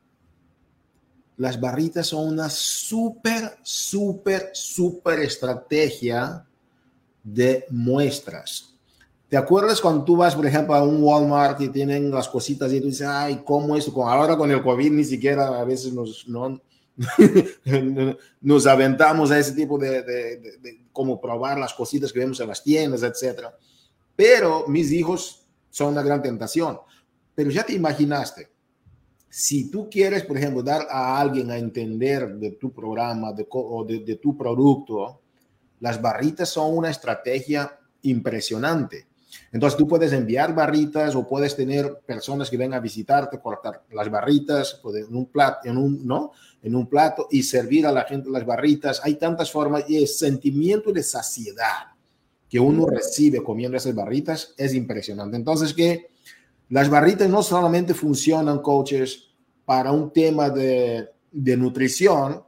las 1.37 1.59
barritas 1.59 2.07
son 2.07 2.29
una 2.29 2.49
súper, 2.49 3.57
súper, 3.63 4.51
súper 4.53 5.19
estrategia 5.19 6.45
de 7.23 7.65
muestras. 7.69 8.72
¿Te 9.33 9.37
acuerdas 9.37 9.81
cuando 9.81 10.03
tú 10.03 10.15
vas, 10.15 10.35
por 10.35 10.45
ejemplo, 10.45 10.75
a 10.75 10.83
un 10.83 11.01
Walmart 11.01 11.59
y 11.59 11.69
tienen 11.69 12.11
las 12.11 12.29
cositas 12.29 12.71
y 12.71 12.79
tú 12.79 12.85
dices, 12.85 13.07
ay, 13.07 13.41
¿cómo 13.43 13.75
es? 13.75 13.91
Ahora 13.95 14.37
con 14.37 14.51
el 14.51 14.61
COVID 14.61 14.91
ni 14.91 15.03
siquiera 15.03 15.59
a 15.59 15.63
veces 15.63 15.91
nos, 15.91 16.27
no, 16.27 16.61
nos 18.41 18.67
aventamos 18.67 19.31
a 19.31 19.39
ese 19.39 19.53
tipo 19.53 19.79
de, 19.79 20.03
de, 20.03 20.37
de, 20.37 20.57
de, 20.59 20.85
como 20.91 21.19
probar 21.19 21.57
las 21.57 21.73
cositas 21.73 22.13
que 22.13 22.19
vemos 22.19 22.39
en 22.41 22.47
las 22.47 22.63
tiendas, 22.63 23.01
etcétera. 23.01 23.57
Pero 24.15 24.67
mis 24.67 24.91
hijos 24.91 25.47
son 25.71 25.93
una 25.93 26.03
gran 26.03 26.21
tentación. 26.21 26.77
Pero 27.33 27.49
ya 27.49 27.63
te 27.63 27.73
imaginaste, 27.73 28.51
si 29.29 29.71
tú 29.71 29.89
quieres, 29.89 30.25
por 30.25 30.37
ejemplo, 30.37 30.61
dar 30.61 30.85
a 30.91 31.19
alguien 31.19 31.49
a 31.49 31.57
entender 31.57 32.35
de 32.35 32.51
tu 32.51 32.71
programa 32.71 33.33
de, 33.33 33.47
o 33.49 33.83
de, 33.83 33.97
de, 34.01 34.15
tu 34.17 34.37
producto, 34.37 35.21
las 35.79 35.99
barritas 35.99 36.49
son 36.49 36.77
una 36.77 36.91
estrategia 36.91 37.79
impresionante. 38.03 39.07
Entonces 39.53 39.77
tú 39.77 39.87
puedes 39.87 40.11
enviar 40.13 40.55
barritas 40.55 41.15
o 41.15 41.27
puedes 41.27 41.55
tener 41.55 41.99
personas 42.07 42.49
que 42.49 42.57
vengan 42.57 42.79
a 42.79 42.81
visitarte, 42.81 43.39
cortar 43.39 43.83
las 43.91 44.09
barritas 44.09 44.81
en 44.83 45.15
un 45.15 45.27
plato, 45.27 45.69
en 45.69 45.77
un, 45.77 46.05
¿no? 46.05 46.31
en 46.63 46.75
un 46.75 46.87
plato 46.87 47.27
y 47.29 47.43
servir 47.43 47.85
a 47.85 47.91
la 47.91 48.03
gente 48.03 48.31
las 48.31 48.47
barritas. 48.47 48.99
Hay 49.03 49.13
tantas 49.15 49.51
formas 49.51 49.87
y 49.87 49.97
el 49.97 50.07
sentimiento 50.07 50.91
de 50.91 51.03
saciedad 51.03 51.93
que 52.49 52.59
uno 52.59 52.87
recibe 52.87 53.43
comiendo 53.43 53.77
esas 53.77 53.93
barritas 53.93 54.55
es 54.57 54.73
impresionante. 54.73 55.37
Entonces, 55.37 55.71
que 55.71 56.07
las 56.69 56.89
barritas 56.89 57.29
no 57.29 57.43
solamente 57.43 57.93
funcionan, 57.93 58.59
coaches, 58.59 59.29
para 59.65 59.91
un 59.91 60.11
tema 60.11 60.49
de, 60.49 61.09
de 61.31 61.57
nutrición, 61.57 62.41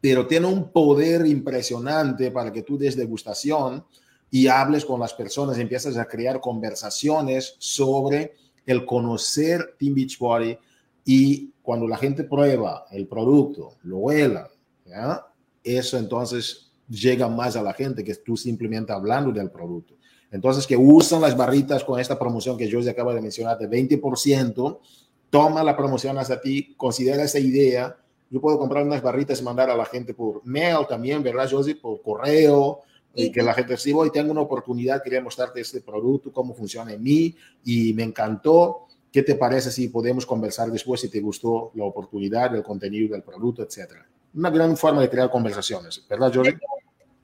pero 0.00 0.26
tiene 0.26 0.48
un 0.48 0.72
poder 0.72 1.24
impresionante 1.24 2.32
para 2.32 2.52
que 2.52 2.62
tú 2.62 2.76
des 2.76 2.96
degustación 2.96 3.84
y 4.30 4.48
hables 4.48 4.84
con 4.84 5.00
las 5.00 5.14
personas, 5.14 5.58
empiezas 5.58 5.96
a 5.96 6.06
crear 6.06 6.40
conversaciones 6.40 7.54
sobre 7.58 8.34
el 8.66 8.84
conocer 8.84 9.76
Team 9.78 9.94
Beachbody 9.94 10.58
y 11.04 11.50
cuando 11.62 11.86
la 11.86 11.96
gente 11.96 12.24
prueba 12.24 12.86
el 12.90 13.06
producto, 13.06 13.74
lo 13.84 13.98
huela, 13.98 14.48
eso 15.62 15.98
entonces 15.98 16.70
llega 16.88 17.28
más 17.28 17.56
a 17.56 17.62
la 17.62 17.72
gente 17.72 18.04
que 18.04 18.14
tú 18.16 18.36
simplemente 18.36 18.92
hablando 18.92 19.32
del 19.32 19.50
producto. 19.50 19.94
Entonces, 20.30 20.66
que 20.66 20.76
usan 20.76 21.20
las 21.20 21.36
barritas 21.36 21.84
con 21.84 22.00
esta 22.00 22.18
promoción 22.18 22.56
que 22.56 22.68
yo 22.68 22.80
ya 22.80 22.92
acaba 22.92 23.14
de 23.14 23.20
mencionar 23.20 23.58
de 23.58 23.68
20%, 23.68 24.78
toma 25.30 25.62
la 25.62 25.76
promoción 25.76 26.18
hacia 26.18 26.40
ti, 26.40 26.74
considera 26.76 27.22
esa 27.22 27.38
idea. 27.38 27.96
Yo 28.28 28.40
puedo 28.40 28.58
comprar 28.58 28.84
unas 28.84 29.02
barritas 29.02 29.40
y 29.40 29.44
mandar 29.44 29.70
a 29.70 29.76
la 29.76 29.84
gente 29.84 30.14
por 30.14 30.44
mail 30.44 30.86
también, 30.88 31.22
¿verdad, 31.22 31.48
Josie? 31.50 31.76
Por 31.76 32.02
correo, 32.02 32.80
y 33.16 33.32
que 33.32 33.42
la 33.42 33.54
gente 33.54 33.76
sí, 33.76 33.92
voy, 33.92 34.10
tengo 34.12 34.30
una 34.30 34.42
oportunidad, 34.42 35.02
quería 35.02 35.22
mostrarte 35.22 35.60
este 35.60 35.80
producto, 35.80 36.30
cómo 36.30 36.54
funciona 36.54 36.92
en 36.92 37.02
mí, 37.02 37.34
y 37.64 37.92
me 37.94 38.02
encantó. 38.02 38.86
¿Qué 39.10 39.22
te 39.22 39.34
parece 39.34 39.70
si 39.70 39.88
podemos 39.88 40.26
conversar 40.26 40.70
después 40.70 41.00
si 41.00 41.08
te 41.08 41.20
gustó 41.20 41.70
la 41.74 41.84
oportunidad, 41.84 42.54
el 42.54 42.62
contenido 42.62 43.14
del 43.14 43.22
producto, 43.22 43.62
etcétera? 43.62 44.06
Una 44.34 44.50
gran 44.50 44.76
forma 44.76 45.00
de 45.00 45.08
crear 45.08 45.30
conversaciones, 45.30 46.04
¿verdad, 46.08 46.30
Jolie? 46.34 46.58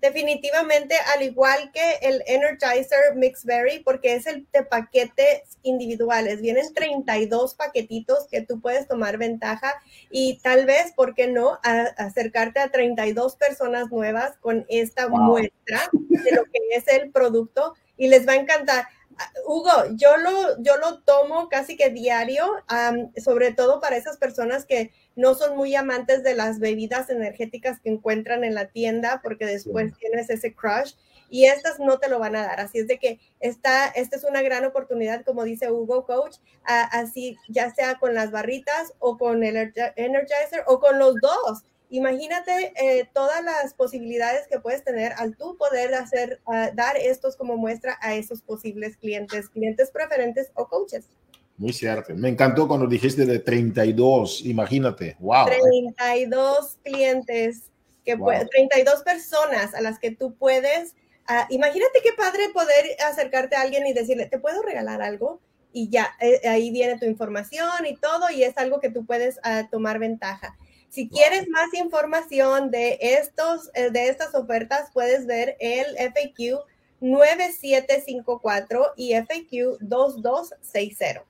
Definitivamente, 0.03 0.97
al 1.15 1.23
igual 1.23 1.71
que 1.73 1.99
el 2.03 2.23
Energizer 2.27 3.15
Mixberry, 3.15 3.79
porque 3.79 4.17
es 4.17 4.27
el 4.27 4.47
de 4.53 4.65
paquetes 4.65 5.43
individuales. 5.63 6.43
Vienen 6.43 6.75
32 6.75 7.55
paquetitos 7.55 8.27
que 8.29 8.43
tú 8.43 8.61
puedes 8.61 8.89
tomar 8.89 9.17
ventaja 9.17 9.73
y 10.11 10.41
tal 10.43 10.67
vez, 10.67 10.93
¿por 10.93 11.15
qué 11.15 11.29
no?, 11.29 11.61
acercarte 11.63 12.59
a 12.59 12.71
32 12.71 13.37
personas 13.37 13.93
nuevas 13.93 14.37
con 14.41 14.67
esta 14.69 15.09
muestra 15.09 15.89
de 15.93 16.33
lo 16.33 16.45
que 16.45 16.59
es 16.73 16.89
el 16.89 17.13
producto 17.13 17.75
y 17.97 18.09
les 18.09 18.27
va 18.27 18.33
a 18.33 18.37
encantar. 18.37 18.87
Hugo, 19.47 19.71
yo 19.95 20.17
lo, 20.17 20.63
yo 20.63 20.77
lo 20.77 21.01
tomo 21.01 21.49
casi 21.49 21.77
que 21.77 21.91
diario, 21.91 22.45
sobre 23.23 23.53
todo 23.53 23.81
para 23.81 23.97
esas 23.97 24.17
personas 24.17 24.65
que 24.65 24.93
no 25.17 25.35
son 25.35 25.57
muy 25.57 25.75
amantes 25.75 26.23
de 26.23 26.35
las 26.35 26.59
bebidas 26.59 27.11
energéticas 27.11 27.81
que 27.81 27.91
encuentran 27.91 28.45
en 28.45 28.55
la 28.55 28.67
tienda, 28.67 29.21
porque 29.23 29.47
después 29.47 29.93
tienes 29.99 30.31
ese 30.31 30.55
crush 30.55 30.95
y 31.29 31.47
estas 31.47 31.79
no 31.81 31.99
te 31.99 32.09
lo 32.09 32.19
van 32.19 32.37
a 32.37 32.43
dar. 32.43 32.61
Así 32.61 32.79
es 32.79 32.87
de 32.87 32.99
que 32.99 33.19
esta, 33.41 33.89
esta 33.89 34.17
es 34.17 34.25
una 34.25 34.43
gran 34.43 34.65
oportunidad, 34.65 35.25
como 35.25 35.45
dice 35.45 35.71
Hugo 35.71 36.05
Coach, 36.05 36.37
así 36.65 37.37
ya 37.49 37.75
sea 37.75 37.99
con 37.99 38.15
las 38.15 38.31
barritas 38.31 38.93
o 38.99 39.17
con 39.17 39.43
el 39.43 39.73
Energizer 39.97 40.65
o 40.67 40.79
con 40.79 40.99
los 40.99 41.15
dos 41.21 41.65
Imagínate 41.93 42.73
eh, 42.77 43.07
todas 43.13 43.45
las 43.45 43.75
posibilidades 43.75 44.49
que 44.49 44.59
puedes 44.59 44.83
tener 44.83 45.13
al 45.19 45.37
tú 45.37 45.59
poder 45.59 45.93
hacer, 45.95 46.41
ah, 46.47 46.71
dar 46.75 46.97
estos 46.97 47.37
como 47.37 47.59
muestra 47.59 47.99
a 48.01 48.15
esos 48.15 48.41
posibles 48.41 48.97
clientes, 48.97 49.51
clientes 49.51 49.91
preferentes 49.91 50.51
o 50.55 50.67
coaches. 50.69 51.11
Muy 51.59 51.75
cierto. 51.75 52.15
Me 52.15 52.31
encantó 52.31 52.67
cuando 52.67 52.87
dijiste 52.87 53.27
de 53.27 53.41
32, 53.41 54.41
imagínate. 54.47 55.17
Wow. 55.21 55.45
32 55.45 56.79
clientes, 56.83 57.65
que 58.07 58.17
32 58.17 59.03
personas 59.03 59.75
a 59.75 59.83
las 59.83 59.99
que 59.99 60.13
tú 60.13 60.35
puedes. 60.35 60.95
Uh, 61.29 61.45
imagínate 61.51 62.01
qué 62.03 62.15
padre 62.17 62.49
poder 62.55 62.87
acercarte 63.07 63.55
a 63.55 63.61
alguien 63.61 63.87
y 63.87 63.93
decirle, 63.93 64.25
¿te 64.25 64.39
puedo 64.39 64.63
regalar 64.63 65.03
algo? 65.03 65.43
Y 65.75 65.91
ya, 65.91 66.17
eh, 66.21 66.41
ahí 66.49 66.71
viene 66.71 66.99
tu 66.99 67.05
información 67.05 67.85
y 67.87 67.97
todo, 67.97 68.31
y 68.31 68.45
es 68.45 68.57
algo 68.57 68.81
que 68.81 68.89
tú 68.89 69.05
puedes 69.05 69.37
uh, 69.37 69.69
tomar 69.71 69.99
ventaja. 69.99 70.57
Si 70.93 71.09
quieres 71.09 71.49
más 71.49 71.73
información 71.73 72.71
de, 72.71 72.99
estos, 73.01 73.71
eh, 73.73 73.91
de 73.91 74.11
estas 74.11 74.35
ofertas, 74.35 74.91
puedes 74.93 75.27
ver 75.27 75.57
el 75.59 75.97
FAQ 75.97 76.67
9754 77.01 78.93
y 78.99 79.15
FAQ 79.15 79.79
2260. 79.81 81.25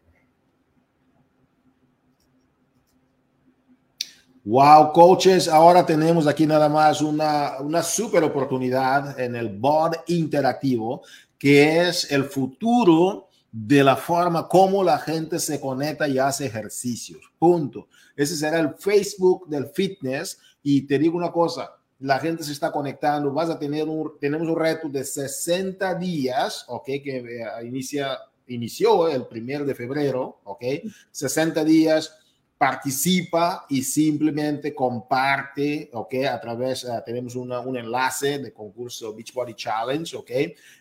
Wow, 4.45 4.93
coaches, 4.93 5.47
ahora 5.47 5.87
tenemos 5.87 6.27
aquí 6.27 6.45
nada 6.45 6.69
más 6.69 7.01
una, 7.01 7.61
una 7.61 7.85
super 7.85 8.25
oportunidad 8.25 9.21
en 9.21 9.37
el 9.37 9.49
board 9.49 10.03
interactivo, 10.09 11.03
que 11.39 11.87
es 11.87 12.11
el 12.11 12.25
futuro 12.25 13.29
de 13.53 13.85
la 13.85 13.97
forma 13.97 14.49
como 14.49 14.83
la 14.83 14.99
gente 14.99 15.39
se 15.39 15.61
conecta 15.61 16.09
y 16.09 16.19
hace 16.19 16.47
ejercicios. 16.47 17.21
Punto. 17.39 17.87
Ese 18.17 18.35
será 18.35 18.59
el 18.59 18.75
Facebook 18.79 19.47
del 19.47 19.67
fitness. 19.67 20.39
Y 20.63 20.83
te 20.87 20.99
digo 20.99 21.19
una 21.19 21.31
cosa, 21.31 21.71
la 22.01 22.19
gente 22.19 22.43
se 22.45 22.53
está 22.53 22.73
conectando, 22.73 23.33
vas 23.33 23.51
a 23.51 23.59
tener 23.59 23.87
un, 23.89 24.13
tenemos 24.19 24.49
un 24.49 24.59
reto 24.59 24.89
de 24.89 25.05
60 25.05 25.95
días, 25.97 26.65
¿ok? 26.69 26.85
Que 26.85 27.17
eh, 27.19 27.67
inicia, 27.67 28.19
inició 28.47 29.09
el 29.09 29.27
primero 29.27 29.67
de 29.67 29.75
febrero, 29.75 30.41
¿ok? 30.45 30.65
60 31.11 31.63
días, 31.65 32.19
participa 32.57 33.67
y 33.69 33.83
simplemente 33.83 34.73
comparte, 34.73 35.91
¿ok? 35.93 36.15
A 36.31 36.41
través, 36.41 36.85
uh, 36.85 37.03
tenemos 37.05 37.35
una, 37.35 37.59
un 37.59 37.77
enlace 37.77 38.39
de 38.39 38.53
concurso 38.53 39.15
Beachbody 39.15 39.55
Challenge, 39.55 40.17
¿ok? 40.17 40.31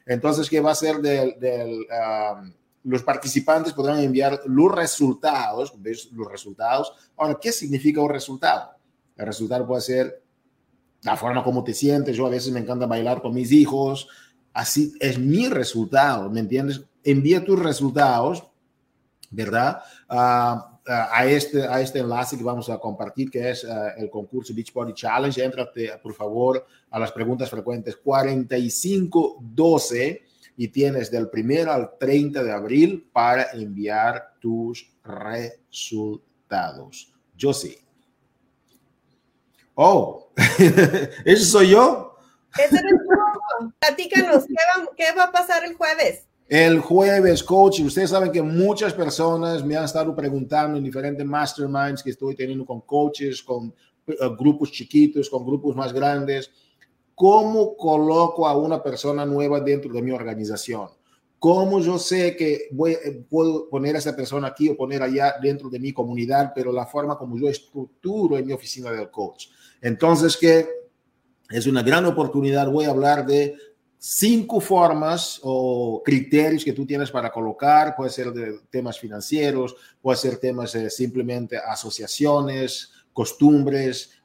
Entonces, 0.06 0.48
¿qué 0.48 0.62
va 0.62 0.72
a 0.72 0.76
ser 0.76 0.98
del, 0.98 1.40
del 1.40 1.88
um, 1.90 2.54
los 2.84 3.04
participantes 3.04 3.74
podrán 3.74 4.00
enviar 4.00 4.42
los 4.46 4.72
resultados, 4.72 5.74
¿ves? 5.78 6.10
Los 6.12 6.32
resultados. 6.32 6.94
Ahora, 7.18 7.38
¿qué 7.42 7.52
significa 7.52 8.02
un 8.02 8.10
resultado? 8.10 8.72
El 9.16 9.26
resultado 9.26 9.68
puede 9.68 9.82
ser 9.82 10.24
la 11.04 11.16
forma 11.16 11.44
como 11.44 11.64
te 11.64 11.74
sientes. 11.74 12.16
Yo 12.16 12.26
a 12.26 12.30
veces 12.30 12.52
me 12.52 12.60
encanta 12.60 12.86
bailar 12.86 13.22
con 13.22 13.34
mis 13.34 13.52
hijos. 13.52 14.08
Así 14.54 14.94
es 15.00 15.20
mi 15.20 15.48
resultado, 15.48 16.30
¿me 16.30 16.40
entiendes? 16.40 16.82
Envía 17.04 17.44
tus 17.44 17.60
resultados, 17.60 18.48
¿verdad? 19.30 19.82
a, 20.88 21.26
este, 21.26 21.68
a 21.68 21.82
este 21.82 22.00
enlace 22.00 22.38
que 22.38 22.44
vamos 22.44 22.70
a 22.70 22.80
compartir, 22.80 23.30
que 23.30 23.50
es 23.50 23.64
uh, 23.64 23.92
el 23.98 24.10
concurso 24.10 24.54
Beachbody 24.54 24.94
Challenge. 24.94 25.44
Entrate, 25.44 25.98
por 26.02 26.14
favor, 26.14 26.66
a 26.90 27.00
las 27.00 27.12
preguntas 27.12 27.50
frecuentes 27.50 27.98
4512 27.98 30.24
y 30.62 30.68
tienes 30.68 31.10
del 31.10 31.28
1 31.34 31.72
al 31.72 31.98
30 31.98 32.44
de 32.44 32.52
abril 32.52 33.10
para 33.12 33.50
enviar 33.52 34.34
tus 34.40 34.94
resultados. 35.04 37.12
Yo 37.36 37.52
sí. 37.52 37.76
Oh, 39.74 40.32
¿eso 41.26 41.46
soy 41.46 41.70
yo? 41.70 42.16
Ese 42.64 42.76
eres 42.76 42.92
tú. 42.92 43.72
Platícanos, 43.80 44.46
¿qué 44.46 44.54
va, 44.54 44.88
¿qué 44.96 45.06
va 45.18 45.24
a 45.24 45.32
pasar 45.32 45.66
el 45.66 45.74
jueves? 45.74 46.28
El 46.48 46.80
jueves, 46.80 47.42
coach, 47.42 47.80
ustedes 47.80 48.12
saben 48.12 48.32
que 48.32 48.44
muchas 48.44 48.94
personas 48.94 49.66
me 49.66 49.76
han 49.76 49.86
estado 49.86 50.16
preguntando 50.16 50.78
en 50.78 50.84
diferentes 50.84 51.26
masterminds 51.26 52.04
que 52.04 52.12
estoy 52.12 52.36
teniendo 52.36 52.68
con 52.68 52.82
coaches, 52.82 53.42
con 53.42 53.70
uh, 53.70 53.74
grupos 54.38 54.72
chiquitos, 54.72 55.28
con 55.28 55.44
grupos 55.44 55.76
más 55.76 55.92
grandes 55.92 56.52
¿Cómo 57.22 57.78
coloco 57.78 58.48
a 58.48 58.58
una 58.58 58.82
persona 58.82 59.28
nueva 59.28 59.60
dentro 59.60 59.94
de 59.94 60.02
mi 60.02 60.10
organización? 60.10 60.90
¿Cómo 61.38 61.80
yo 61.80 62.00
sé 62.00 62.36
que 62.36 62.70
voy, 62.72 62.94
eh, 62.94 63.24
puedo 63.30 63.70
poner 63.70 63.96
a 63.96 64.00
esa 64.00 64.16
persona 64.16 64.48
aquí 64.48 64.70
o 64.70 64.76
poner 64.76 65.04
allá 65.04 65.36
dentro 65.40 65.70
de 65.70 65.78
mi 65.78 65.94
comunidad, 65.94 66.52
pero 66.56 66.72
la 66.72 66.88
forma 66.88 67.20
como 67.20 67.38
yo 67.38 67.48
estructuro 67.48 68.40
en 68.40 68.48
mi 68.48 68.54
oficina 68.54 68.90
del 68.90 69.12
coach? 69.12 69.50
Entonces, 69.84 70.36
que 70.36 70.68
es 71.48 71.68
una 71.68 71.84
gran 71.84 72.08
oportunidad. 72.08 72.72
Voy 72.72 72.86
a 72.86 72.90
hablar 72.90 73.24
de 73.24 73.56
cinco 74.00 74.60
formas 74.60 75.40
o 75.44 76.02
criterios 76.04 76.66
que 76.66 76.74
tú 76.74 76.88
tienes 76.88 77.12
para 77.12 77.32
colocar. 77.32 77.96
Puede 77.96 78.10
ser 78.10 78.34
de 78.34 78.62
temas 78.72 79.00
financieros, 79.00 79.76
puede 80.02 80.18
ser 80.18 80.38
temas 80.38 80.74
de 80.74 80.90
simplemente 80.90 81.56
asociaciones, 81.56 82.90
costumbres, 83.14 84.21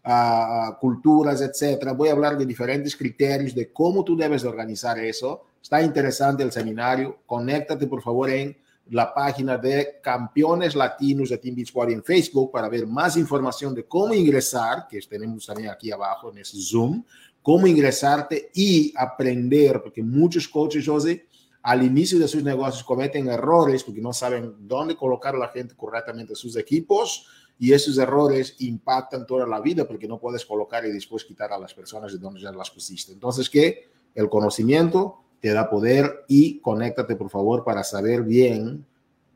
culturas, 0.80 1.40
etcétera. 1.40 1.92
Voy 1.92 2.08
a 2.08 2.12
hablar 2.12 2.38
de 2.38 2.46
diferentes 2.46 2.94
criterios 2.94 3.54
de 3.54 3.72
cómo 3.72 4.04
tú 4.04 4.16
debes 4.16 4.42
de 4.42 4.48
organizar 4.48 4.98
eso. 4.98 5.42
Está 5.60 5.82
interesante 5.82 6.42
el 6.42 6.52
seminario. 6.52 7.18
Conéctate, 7.26 7.86
por 7.86 8.02
favor, 8.02 8.30
en 8.30 8.56
la 8.90 9.12
página 9.12 9.58
de 9.58 9.98
Campeones 10.00 10.76
Latinos 10.76 11.30
de 11.30 11.38
Team 11.38 11.56
Beachbody 11.56 11.92
en 11.92 12.04
Facebook 12.04 12.52
para 12.52 12.68
ver 12.68 12.86
más 12.86 13.16
información 13.16 13.74
de 13.74 13.84
cómo 13.84 14.14
ingresar, 14.14 14.86
que 14.88 15.00
tenemos 15.00 15.44
también 15.44 15.70
aquí 15.70 15.90
abajo 15.90 16.30
en 16.30 16.38
ese 16.38 16.56
Zoom, 16.60 17.02
cómo 17.42 17.66
ingresarte 17.66 18.50
y 18.54 18.92
aprender, 18.96 19.82
porque 19.82 20.04
muchos 20.04 20.46
coaches, 20.46 20.86
José, 20.86 21.26
al 21.62 21.82
inicio 21.82 22.20
de 22.20 22.28
sus 22.28 22.44
negocios 22.44 22.84
cometen 22.84 23.26
errores 23.26 23.82
porque 23.82 24.00
no 24.00 24.12
saben 24.12 24.54
dónde 24.60 24.94
colocar 24.94 25.34
la 25.34 25.48
gente 25.48 25.74
correctamente 25.74 26.36
sus 26.36 26.56
equipos 26.56 27.26
y 27.58 27.72
esos 27.72 27.96
errores 27.98 28.54
impactan 28.58 29.26
toda 29.26 29.46
la 29.46 29.60
vida 29.60 29.86
porque 29.86 30.06
no 30.06 30.18
puedes 30.18 30.44
colocar 30.44 30.84
y 30.84 30.92
después 30.92 31.24
quitar 31.24 31.52
a 31.52 31.58
las 31.58 31.72
personas 31.72 32.12
de 32.12 32.18
donde 32.18 32.40
ya 32.40 32.52
las 32.52 32.70
pusiste. 32.70 33.12
Entonces, 33.12 33.48
que 33.48 33.88
el 34.14 34.28
conocimiento 34.28 35.22
te 35.40 35.52
da 35.52 35.68
poder 35.68 36.24
y 36.28 36.60
conéctate, 36.60 37.16
por 37.16 37.30
favor, 37.30 37.64
para 37.64 37.82
saber 37.82 38.22
bien 38.22 38.84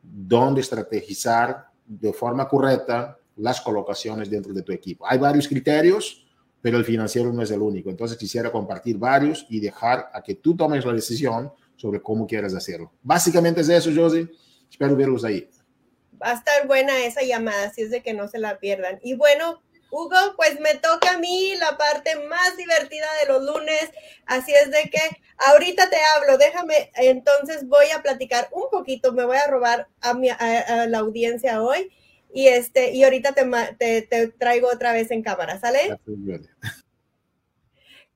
dónde 0.02 0.60
estrategizar 0.60 1.70
de 1.86 2.12
forma 2.12 2.48
correcta 2.48 3.18
las 3.36 3.60
colocaciones 3.60 4.28
dentro 4.28 4.52
de 4.52 4.62
tu 4.62 4.72
equipo. 4.72 5.06
Hay 5.06 5.18
varios 5.18 5.48
criterios, 5.48 6.26
pero 6.60 6.76
el 6.76 6.84
financiero 6.84 7.32
no 7.32 7.42
es 7.42 7.50
el 7.50 7.62
único. 7.62 7.88
Entonces, 7.88 8.18
quisiera 8.18 8.52
compartir 8.52 8.98
varios 8.98 9.46
y 9.48 9.60
dejar 9.60 10.10
a 10.12 10.22
que 10.22 10.34
tú 10.34 10.54
tomes 10.54 10.84
la 10.84 10.92
decisión 10.92 11.50
sobre 11.74 12.02
cómo 12.02 12.26
quieres 12.26 12.54
hacerlo. 12.54 12.92
Básicamente 13.02 13.62
es 13.62 13.68
eso, 13.70 13.90
Josie. 13.94 14.28
Espero 14.70 14.94
verlos 14.94 15.24
ahí 15.24 15.48
va 16.22 16.32
a 16.32 16.34
estar 16.34 16.66
buena 16.66 17.04
esa 17.04 17.22
llamada, 17.22 17.64
así 17.64 17.82
es 17.82 17.90
de 17.90 18.02
que 18.02 18.14
no 18.14 18.28
se 18.28 18.38
la 18.38 18.58
pierdan. 18.58 18.98
Y 19.02 19.14
bueno, 19.14 19.62
Hugo, 19.90 20.16
pues 20.36 20.60
me 20.60 20.74
toca 20.74 21.12
a 21.12 21.18
mí 21.18 21.54
la 21.56 21.76
parte 21.76 22.14
más 22.28 22.56
divertida 22.56 23.06
de 23.20 23.32
los 23.32 23.42
lunes, 23.42 23.90
así 24.26 24.52
es 24.52 24.70
de 24.70 24.88
que 24.90 25.00
ahorita 25.36 25.90
te 25.90 25.96
hablo, 26.16 26.38
déjame, 26.38 26.90
entonces 26.94 27.66
voy 27.66 27.86
a 27.94 28.02
platicar 28.02 28.48
un 28.52 28.70
poquito, 28.70 29.12
me 29.12 29.24
voy 29.24 29.36
a 29.36 29.48
robar 29.48 29.88
a, 30.00 30.14
mi, 30.14 30.28
a, 30.30 30.86
la 30.86 30.98
audiencia 30.98 31.62
hoy 31.62 31.90
y 32.32 32.46
este 32.46 32.92
y 32.92 33.02
ahorita 33.02 33.34
te, 33.34 34.02
te, 34.02 34.28
traigo 34.28 34.68
otra 34.68 34.92
vez 34.92 35.10
en 35.10 35.22
cámara, 35.22 35.58
¿sale? 35.58 35.98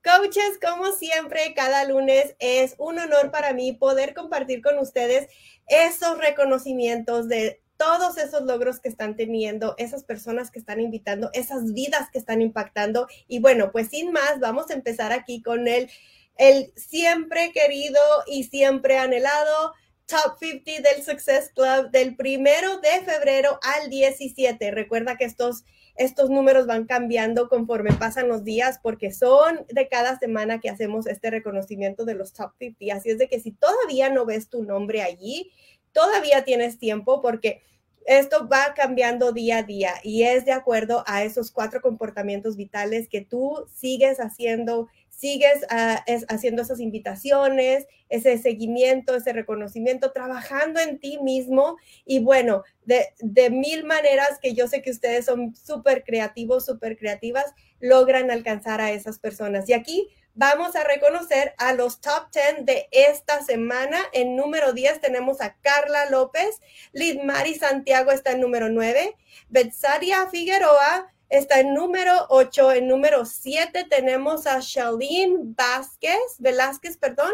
Coaches, 0.04 0.58
como 0.62 0.92
siempre, 0.92 1.54
cada 1.56 1.84
lunes 1.84 2.36
es 2.38 2.74
un 2.78 2.98
honor 2.98 3.30
para 3.30 3.54
mí 3.54 3.72
poder 3.72 4.14
compartir 4.14 4.62
con 4.62 4.78
ustedes 4.78 5.28
esos 5.66 6.18
reconocimientos 6.18 7.26
de 7.26 7.63
todos 7.76 8.18
esos 8.18 8.42
logros 8.42 8.80
que 8.80 8.88
están 8.88 9.16
teniendo, 9.16 9.74
esas 9.78 10.04
personas 10.04 10.50
que 10.50 10.58
están 10.58 10.80
invitando, 10.80 11.30
esas 11.32 11.72
vidas 11.72 12.10
que 12.10 12.18
están 12.18 12.42
impactando. 12.42 13.06
Y 13.28 13.40
bueno, 13.40 13.72
pues 13.72 13.88
sin 13.88 14.12
más, 14.12 14.40
vamos 14.40 14.70
a 14.70 14.74
empezar 14.74 15.12
aquí 15.12 15.42
con 15.42 15.68
el, 15.68 15.90
el 16.36 16.72
siempre 16.76 17.52
querido 17.52 18.00
y 18.26 18.44
siempre 18.44 18.98
anhelado 18.98 19.72
Top 20.06 20.36
50 20.38 20.82
del 20.82 21.02
Success 21.02 21.50
Club 21.54 21.90
del 21.90 22.14
primero 22.14 22.78
de 22.78 23.02
febrero 23.04 23.58
al 23.62 23.88
17. 23.88 24.70
Recuerda 24.70 25.16
que 25.16 25.24
estos, 25.24 25.64
estos 25.96 26.28
números 26.28 26.66
van 26.66 26.84
cambiando 26.84 27.48
conforme 27.48 27.94
pasan 27.94 28.28
los 28.28 28.44
días 28.44 28.78
porque 28.82 29.12
son 29.12 29.64
de 29.68 29.88
cada 29.88 30.18
semana 30.18 30.60
que 30.60 30.68
hacemos 30.68 31.06
este 31.06 31.30
reconocimiento 31.30 32.04
de 32.04 32.16
los 32.16 32.34
Top 32.34 32.52
50. 32.58 32.94
Así 32.94 33.10
es 33.10 33.18
de 33.18 33.28
que 33.28 33.40
si 33.40 33.52
todavía 33.52 34.10
no 34.10 34.26
ves 34.26 34.50
tu 34.50 34.62
nombre 34.62 35.00
allí, 35.00 35.50
todavía 35.94 36.44
tienes 36.44 36.78
tiempo 36.78 37.22
porque 37.22 37.62
esto 38.04 38.46
va 38.46 38.74
cambiando 38.76 39.32
día 39.32 39.58
a 39.58 39.62
día 39.62 39.94
y 40.02 40.24
es 40.24 40.44
de 40.44 40.52
acuerdo 40.52 41.04
a 41.06 41.24
esos 41.24 41.50
cuatro 41.50 41.80
comportamientos 41.80 42.54
vitales 42.54 43.08
que 43.08 43.22
tú 43.22 43.66
sigues 43.72 44.20
haciendo 44.20 44.88
sigues 45.08 45.64
ah, 45.70 46.04
haciendo 46.28 46.62
esas 46.62 46.80
invitaciones, 46.80 47.86
ese 48.08 48.36
seguimiento, 48.36 49.14
ese 49.14 49.32
reconocimiento, 49.32 50.12
trabajando 50.12 50.80
en 50.80 50.98
ti 50.98 51.18
mismo 51.22 51.76
y 52.04 52.18
bueno, 52.18 52.62
de, 52.84 53.06
de 53.20 53.50
mil 53.50 53.84
maneras 53.84 54.38
que 54.42 54.54
yo 54.54 54.66
sé 54.66 54.82
que 54.82 54.90
ustedes 54.90 55.24
son 55.24 55.54
súper 55.54 56.04
creativos, 56.04 56.66
súper 56.66 56.98
creativas, 56.98 57.46
logran 57.80 58.30
alcanzar 58.30 58.80
a 58.80 58.90
esas 58.90 59.18
personas. 59.18 59.68
Y 59.68 59.72
aquí 59.72 60.08
vamos 60.34 60.76
a 60.76 60.84
reconocer 60.84 61.54
a 61.58 61.72
los 61.72 62.00
top 62.00 62.30
10 62.32 62.66
de 62.66 62.88
esta 62.90 63.42
semana. 63.42 63.98
En 64.12 64.36
número 64.36 64.72
10 64.72 65.00
tenemos 65.00 65.40
a 65.40 65.54
Carla 65.60 66.10
López, 66.10 66.60
Lidmari 66.92 67.54
Santiago 67.54 68.10
está 68.10 68.32
en 68.32 68.40
número 68.40 68.68
9, 68.68 69.16
Betsaria 69.48 70.28
Figueroa, 70.28 71.12
está 71.28 71.60
en 71.60 71.74
número 71.74 72.26
8. 72.28 72.72
En 72.72 72.88
número 72.88 73.24
7 73.24 73.86
tenemos 73.88 74.46
a 74.46 74.60
Charlene 74.60 75.36
Vázquez, 75.40 76.36
Velázquez, 76.38 76.96
perdón. 76.96 77.32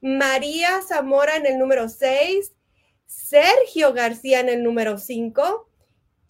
María 0.00 0.80
Zamora 0.82 1.36
en 1.36 1.46
el 1.46 1.58
número 1.58 1.88
6. 1.88 2.52
Sergio 3.06 3.92
García 3.92 4.40
en 4.40 4.48
el 4.48 4.62
número 4.62 4.98
5. 4.98 5.68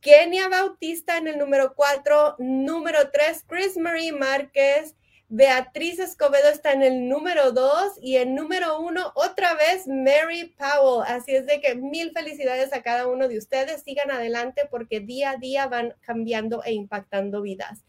Kenia 0.01 0.49
Bautista 0.49 1.17
en 1.17 1.29
el 1.29 1.39
número 1.39 1.75
4. 1.75 2.37
Número 2.39 3.11
3, 3.11 3.45
Chris 3.47 3.77
Marie 3.79 4.13
Márquez. 4.13 4.95
Beatriz 5.35 5.99
Escobedo 5.99 6.51
está 6.51 6.75
en 6.75 6.83
el 6.83 7.09
número 7.09 7.53
dos 7.53 7.95
y 8.03 8.19
en 8.19 8.35
número 8.35 8.79
uno 8.79 9.13
otra 9.15 9.55
vez 9.55 9.87
Mary 9.87 10.55
Powell. 10.59 11.07
Así 11.07 11.35
es 11.35 11.47
de 11.47 11.59
que 11.59 11.75
mil 11.75 12.13
felicidades 12.13 12.75
a 12.75 12.83
cada 12.83 13.07
uno 13.07 13.29
de 13.29 13.39
ustedes. 13.39 13.83
Sigan 13.83 14.11
adelante 14.11 14.69
porque 14.71 15.01
día 15.01 15.31
a 15.31 15.37
día 15.37 15.69
van 15.69 15.95
cambiando 16.03 16.63
e 16.65 16.75
impactando 16.75 17.41
vidas. 17.41 17.83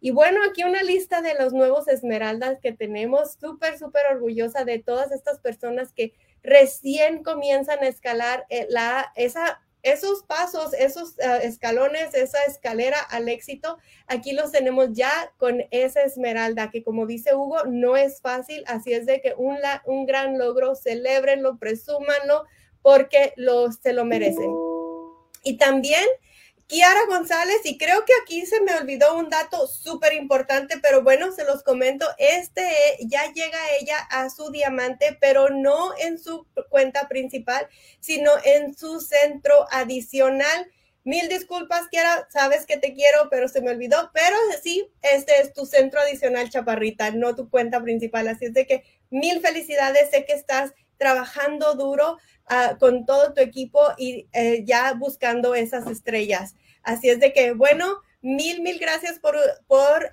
Y 0.00 0.10
bueno, 0.10 0.40
aquí 0.48 0.64
una 0.64 0.82
lista 0.82 1.20
de 1.20 1.34
los 1.34 1.52
nuevos 1.52 1.86
esmeraldas 1.86 2.60
que 2.62 2.72
tenemos. 2.72 3.34
Súper, 3.34 3.78
súper 3.78 4.06
orgullosa 4.10 4.64
de 4.64 4.78
todas 4.78 5.12
estas 5.12 5.38
personas 5.38 5.92
que 5.92 6.14
recién 6.42 7.22
comienzan 7.22 7.80
a 7.80 7.88
escalar 7.88 8.46
eh, 8.48 8.68
la, 8.70 9.12
esa 9.16 9.60
esos 9.86 10.24
pasos, 10.24 10.72
esos 10.74 11.18
eh, 11.20 11.40
escalones, 11.42 12.12
esa 12.14 12.42
escalera 12.44 12.98
al 12.98 13.28
éxito, 13.28 13.78
aquí 14.08 14.32
los 14.32 14.50
tenemos 14.50 14.88
ya 14.92 15.32
con 15.38 15.62
esa 15.70 16.02
esmeralda, 16.02 16.70
que 16.70 16.82
como 16.82 17.06
dice 17.06 17.34
Hugo, 17.34 17.64
no 17.66 17.96
es 17.96 18.20
fácil, 18.20 18.64
así 18.66 18.92
es 18.92 19.06
de 19.06 19.20
que 19.20 19.34
un, 19.36 19.56
un 19.84 20.04
gran 20.04 20.38
logro, 20.38 20.74
celebrenlo, 20.74 21.58
presúmanlo, 21.58 22.44
porque 22.82 23.32
se 23.80 23.92
lo 23.92 24.04
merecen. 24.04 24.52
Y 25.44 25.56
también 25.56 26.04
Kiara 26.68 27.06
González, 27.06 27.60
y 27.62 27.78
creo 27.78 28.04
que 28.04 28.12
aquí 28.20 28.44
se 28.44 28.60
me 28.60 28.74
olvidó 28.74 29.16
un 29.16 29.28
dato 29.30 29.68
súper 29.68 30.14
importante, 30.14 30.78
pero 30.82 31.02
bueno, 31.02 31.30
se 31.30 31.44
los 31.44 31.62
comento, 31.62 32.08
este 32.18 32.68
ya 33.02 33.32
llega 33.32 33.58
ella 33.80 33.98
a 34.10 34.28
su 34.30 34.50
diamante, 34.50 35.16
pero 35.20 35.48
no 35.48 35.96
en 35.96 36.18
su 36.18 36.44
cuenta 36.68 37.06
principal, 37.06 37.68
sino 38.00 38.32
en 38.44 38.76
su 38.76 39.00
centro 39.00 39.66
adicional. 39.70 40.68
Mil 41.04 41.28
disculpas, 41.28 41.86
Kiara, 41.88 42.26
sabes 42.32 42.66
que 42.66 42.78
te 42.78 42.92
quiero, 42.94 43.28
pero 43.30 43.46
se 43.46 43.60
me 43.60 43.70
olvidó, 43.70 44.10
pero 44.12 44.36
sí, 44.60 44.90
este 45.02 45.40
es 45.40 45.52
tu 45.52 45.66
centro 45.66 46.00
adicional, 46.00 46.50
chaparrita, 46.50 47.12
no 47.12 47.36
tu 47.36 47.48
cuenta 47.48 47.80
principal, 47.80 48.26
así 48.26 48.46
es 48.46 48.54
de 48.54 48.66
que 48.66 48.82
mil 49.10 49.40
felicidades, 49.40 50.10
sé 50.10 50.24
que 50.24 50.32
estás 50.32 50.72
trabajando 50.98 51.74
duro 51.74 52.18
con 52.78 53.06
todo 53.06 53.34
tu 53.34 53.40
equipo 53.40 53.80
y 53.98 54.28
eh, 54.32 54.64
ya 54.64 54.94
buscando 54.94 55.54
esas 55.54 55.86
estrellas. 55.86 56.54
Así 56.82 57.10
es 57.10 57.18
de 57.18 57.32
que, 57.32 57.52
bueno, 57.52 57.86
mil, 58.22 58.62
mil 58.62 58.78
gracias 58.78 59.18
por, 59.18 59.36
por 59.66 60.10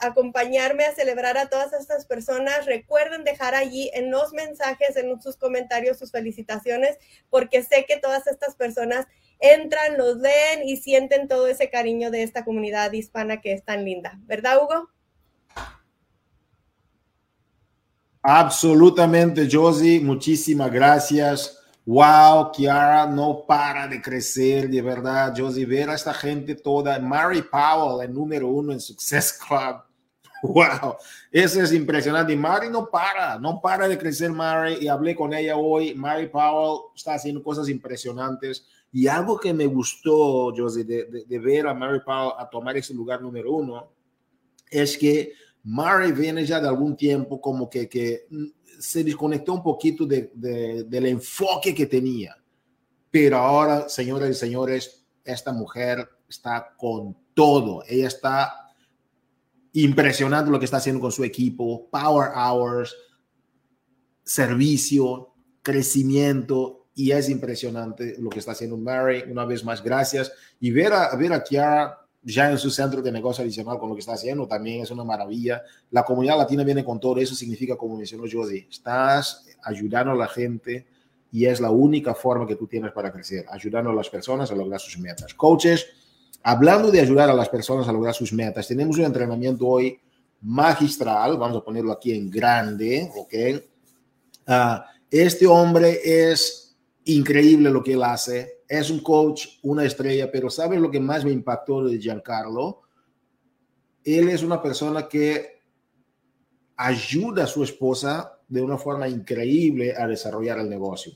acompañarme 0.00 0.84
a 0.84 0.94
celebrar 0.94 1.36
a 1.36 1.48
todas 1.48 1.72
estas 1.72 2.06
personas. 2.06 2.66
Recuerden 2.66 3.24
dejar 3.24 3.54
allí 3.54 3.90
en 3.94 4.10
los 4.10 4.32
mensajes, 4.32 4.96
en 4.96 5.20
sus 5.20 5.36
comentarios, 5.36 5.98
sus 5.98 6.12
felicitaciones, 6.12 6.98
porque 7.30 7.62
sé 7.62 7.84
que 7.86 7.96
todas 7.96 8.26
estas 8.26 8.54
personas 8.54 9.06
entran, 9.40 9.98
los 9.98 10.18
leen 10.18 10.66
y 10.66 10.76
sienten 10.76 11.26
todo 11.26 11.48
ese 11.48 11.68
cariño 11.68 12.10
de 12.10 12.22
esta 12.22 12.44
comunidad 12.44 12.92
hispana 12.92 13.40
que 13.40 13.52
es 13.52 13.64
tan 13.64 13.84
linda. 13.84 14.18
¿Verdad, 14.24 14.58
Hugo? 14.62 14.88
Absolutamente, 18.22 19.48
Josie. 19.50 20.00
Muchísimas 20.00 20.70
gracias. 20.70 21.61
Wow, 21.84 22.52
Kiara 22.52 23.06
no 23.06 23.44
para 23.44 23.88
de 23.88 24.00
crecer, 24.00 24.68
de 24.68 24.80
verdad. 24.80 25.34
Josie, 25.36 25.66
ver 25.66 25.90
a 25.90 25.94
esta 25.94 26.14
gente 26.14 26.54
toda. 26.54 26.98
Mary 27.00 27.42
Powell, 27.42 28.08
el 28.08 28.14
número 28.14 28.48
uno 28.48 28.72
en 28.72 28.80
Success 28.80 29.32
Club. 29.32 29.82
Wow, 30.44 30.96
eso 31.30 31.62
es 31.62 31.72
impresionante. 31.72 32.32
Y 32.32 32.36
Mary 32.36 32.68
no 32.68 32.90
para, 32.90 33.38
no 33.38 33.60
para 33.60 33.86
de 33.86 33.96
crecer, 33.96 34.32
Mary. 34.32 34.78
Y 34.80 34.88
hablé 34.88 35.14
con 35.14 35.32
ella 35.32 35.56
hoy. 35.56 35.94
Mary 35.94 36.26
Powell 36.26 36.80
está 36.96 37.14
haciendo 37.14 37.44
cosas 37.44 37.68
impresionantes. 37.68 38.66
Y 38.90 39.06
algo 39.06 39.38
que 39.38 39.54
me 39.54 39.66
gustó, 39.66 40.52
Josie, 40.52 40.82
de, 40.82 41.24
de 41.24 41.38
ver 41.38 41.68
a 41.68 41.74
Mary 41.74 42.00
Powell 42.04 42.32
a 42.36 42.50
tomar 42.50 42.76
ese 42.76 42.92
lugar 42.92 43.22
número 43.22 43.52
uno, 43.52 43.92
es 44.68 44.98
que 44.98 45.32
Murray 45.64 46.12
viene 46.12 46.44
ya 46.44 46.60
de 46.60 46.68
algún 46.68 46.96
tiempo 46.96 47.40
como 47.40 47.70
que, 47.70 47.88
que 47.88 48.26
se 48.78 49.04
desconectó 49.04 49.54
un 49.54 49.62
poquito 49.62 50.06
de, 50.06 50.30
del 50.34 51.06
enfoque 51.06 51.74
que 51.74 51.86
tenía. 51.86 52.36
Pero 53.10 53.36
ahora, 53.36 53.88
señoras 53.88 54.30
y 54.30 54.34
señores, 54.34 55.04
esta 55.24 55.52
mujer 55.52 56.08
está 56.28 56.74
con 56.76 57.16
todo. 57.34 57.84
Ella 57.86 58.08
está 58.08 58.52
impresionante 59.72 60.50
lo 60.50 60.58
que 60.58 60.64
está 60.64 60.78
haciendo 60.78 61.00
con 61.00 61.12
su 61.12 61.22
equipo, 61.22 61.88
power 61.90 62.30
hours, 62.34 62.94
servicio, 64.24 65.34
crecimiento, 65.62 66.82
y 66.94 67.12
es 67.12 67.28
impresionante 67.28 68.16
lo 68.18 68.28
que 68.28 68.38
está 68.38 68.52
haciendo 68.52 68.76
Mary. 68.76 69.24
Una 69.30 69.44
vez 69.44 69.64
más, 69.64 69.82
gracias. 69.82 70.32
Y 70.60 70.70
ver 70.70 70.92
a, 70.92 71.14
ver 71.16 71.32
a 71.32 71.42
ya 72.22 72.50
en 72.50 72.58
su 72.58 72.70
centro 72.70 73.02
de 73.02 73.10
negocio 73.10 73.42
adicional 73.42 73.78
con 73.78 73.88
lo 73.88 73.94
que 73.94 74.00
está 74.00 74.12
haciendo, 74.12 74.46
también 74.46 74.82
es 74.82 74.90
una 74.90 75.04
maravilla. 75.04 75.62
La 75.90 76.04
comunidad 76.04 76.38
latina 76.38 76.62
viene 76.62 76.84
con 76.84 77.00
todo 77.00 77.16
eso, 77.18 77.34
significa, 77.34 77.76
como 77.76 77.96
mencionó 77.96 78.24
Jody, 78.30 78.66
estás 78.70 79.46
ayudando 79.62 80.12
a 80.12 80.16
la 80.16 80.28
gente 80.28 80.86
y 81.32 81.46
es 81.46 81.60
la 81.60 81.70
única 81.70 82.14
forma 82.14 82.46
que 82.46 82.56
tú 82.56 82.66
tienes 82.66 82.92
para 82.92 83.10
crecer, 83.10 83.46
ayudando 83.50 83.90
a 83.90 83.94
las 83.94 84.08
personas 84.08 84.50
a 84.50 84.54
lograr 84.54 84.78
sus 84.78 84.98
metas. 84.98 85.34
Coaches, 85.34 85.86
hablando 86.42 86.90
de 86.90 87.00
ayudar 87.00 87.30
a 87.30 87.34
las 87.34 87.48
personas 87.48 87.88
a 87.88 87.92
lograr 87.92 88.14
sus 88.14 88.32
metas, 88.32 88.68
tenemos 88.68 88.98
un 88.98 89.04
entrenamiento 89.04 89.66
hoy 89.66 89.98
magistral, 90.42 91.36
vamos 91.38 91.58
a 91.58 91.64
ponerlo 91.64 91.92
aquí 91.92 92.12
en 92.12 92.30
grande, 92.30 93.10
¿ok? 93.16 93.34
Uh, 94.46 94.82
este 95.10 95.46
hombre 95.46 96.00
es 96.04 96.76
increíble 97.04 97.70
lo 97.70 97.82
que 97.82 97.94
él 97.94 98.02
hace 98.02 98.61
es 98.78 98.88
un 98.88 99.00
coach, 99.00 99.58
una 99.62 99.84
estrella, 99.84 100.32
pero 100.32 100.48
¿sabes 100.48 100.80
lo 100.80 100.90
que 100.90 100.98
más 100.98 101.26
me 101.26 101.30
impactó 101.30 101.84
de 101.84 101.98
Giancarlo? 101.98 102.80
Él 104.02 104.30
es 104.30 104.42
una 104.42 104.62
persona 104.62 105.06
que 105.06 105.60
ayuda 106.76 107.44
a 107.44 107.46
su 107.46 107.62
esposa 107.62 108.38
de 108.48 108.62
una 108.62 108.78
forma 108.78 109.06
increíble 109.06 109.94
a 109.94 110.06
desarrollar 110.06 110.58
el 110.58 110.70
negocio. 110.70 111.12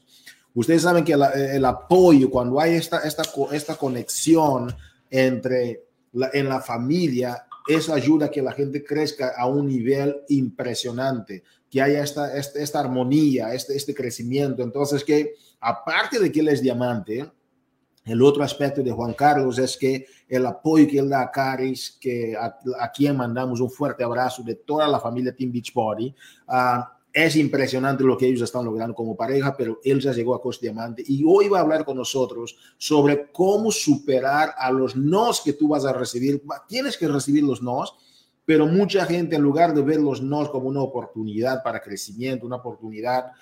Ustedes 0.53 0.83
saben 0.83 1.03
que 1.03 1.15
el 1.15 1.65
apoyo, 1.65 2.31
cuando 2.31 2.61
hay 2.61 2.75
esta, 2.75 2.99
esta, 2.99 3.23
esta 3.53 3.77
conexión 3.77 4.75
entre 5.09 5.87
en 6.35 6.49
la 6.51 6.61
familia, 6.61 7.47
eso 7.67 7.95
ayuda 7.95 8.27
a 8.27 8.31
que 8.31 8.43
la 8.43 8.53
gente 8.53 8.85
crezca 8.85 9.33
a 9.35 9.47
un 9.47 9.67
nivel 9.67 10.15
impresionante, 10.29 11.43
que 11.71 11.81
haya 11.81 12.03
esta, 12.03 12.37
esta, 12.37 12.59
esta 12.61 12.81
armonía, 12.81 13.55
este, 13.55 13.75
este 13.75 13.95
crecimiento. 13.95 14.63
Entonces, 14.63 15.03
que 15.03 15.37
aparte 15.61 16.19
de 16.19 16.31
que 16.31 16.41
él 16.41 16.49
es 16.49 16.61
diamante, 16.61 17.31
el 18.07 18.23
otro 18.23 18.45
aspecto 18.45 18.83
de 18.83 18.93
Juan 18.93 19.15
Carlos 19.15 19.59
es 19.59 19.77
que 19.77 20.07
el 20.29 20.47
apoyo 20.47 20.87
que 20.89 21.01
él 21.01 21.09
da 21.09 21.23
a 21.23 21.31
Caris, 21.31 21.99
que 22.01 22.37
a, 22.37 22.93
quien 22.93 23.17
mandamos 23.17 23.61
un 23.61 23.71
fuerte 23.71 24.05
abrazo 24.05 24.43
de 24.45 24.55
toda 24.55 24.87
la 24.87 25.01
familia 25.01 25.35
Team 25.35 25.51
Beachbody, 25.53 26.15
uh, 26.49 26.83
Es 27.13 27.35
impresionante 27.35 28.05
lo 28.05 28.17
que 28.17 28.27
ellos 28.27 28.43
están 28.43 28.65
logrando 28.65 28.95
como 28.95 29.17
pareja, 29.17 29.57
pero 29.57 29.81
él 29.83 30.01
ya 30.01 30.13
llegó 30.13 30.35
a 30.35 30.41
Costa 30.41 30.63
Diamante 30.63 31.03
y 31.07 31.25
hoy 31.27 31.49
va 31.49 31.59
a 31.59 31.63
hablar 31.63 31.85
con 31.85 31.97
nosotros 31.97 32.57
sobre 32.77 33.33
cómo 33.33 33.73
superar 33.73 34.55
a 34.57 34.71
los 34.71 34.95
nos 34.95 35.41
que 35.41 35.55
tú 35.55 35.69
vas 35.69 35.87
a 35.87 35.95
recibir. 35.95 36.43
Tienes 36.69 36.99
que 36.99 37.09
recibir 37.09 37.43
los 37.43 37.63
nos, 37.63 37.97
pero 38.45 38.67
mucha 38.67 39.07
gente 39.07 39.35
en 39.35 39.43
lugar 39.43 39.75
de 39.75 39.83
ver 39.83 39.99
los 39.99 40.21
nos 40.21 40.51
como 40.51 40.69
una 40.69 40.83
oportunidad 40.83 41.63
para 41.63 41.81
crecimiento, 41.81 42.47
una 42.47 42.57
oportunidad 42.57 43.33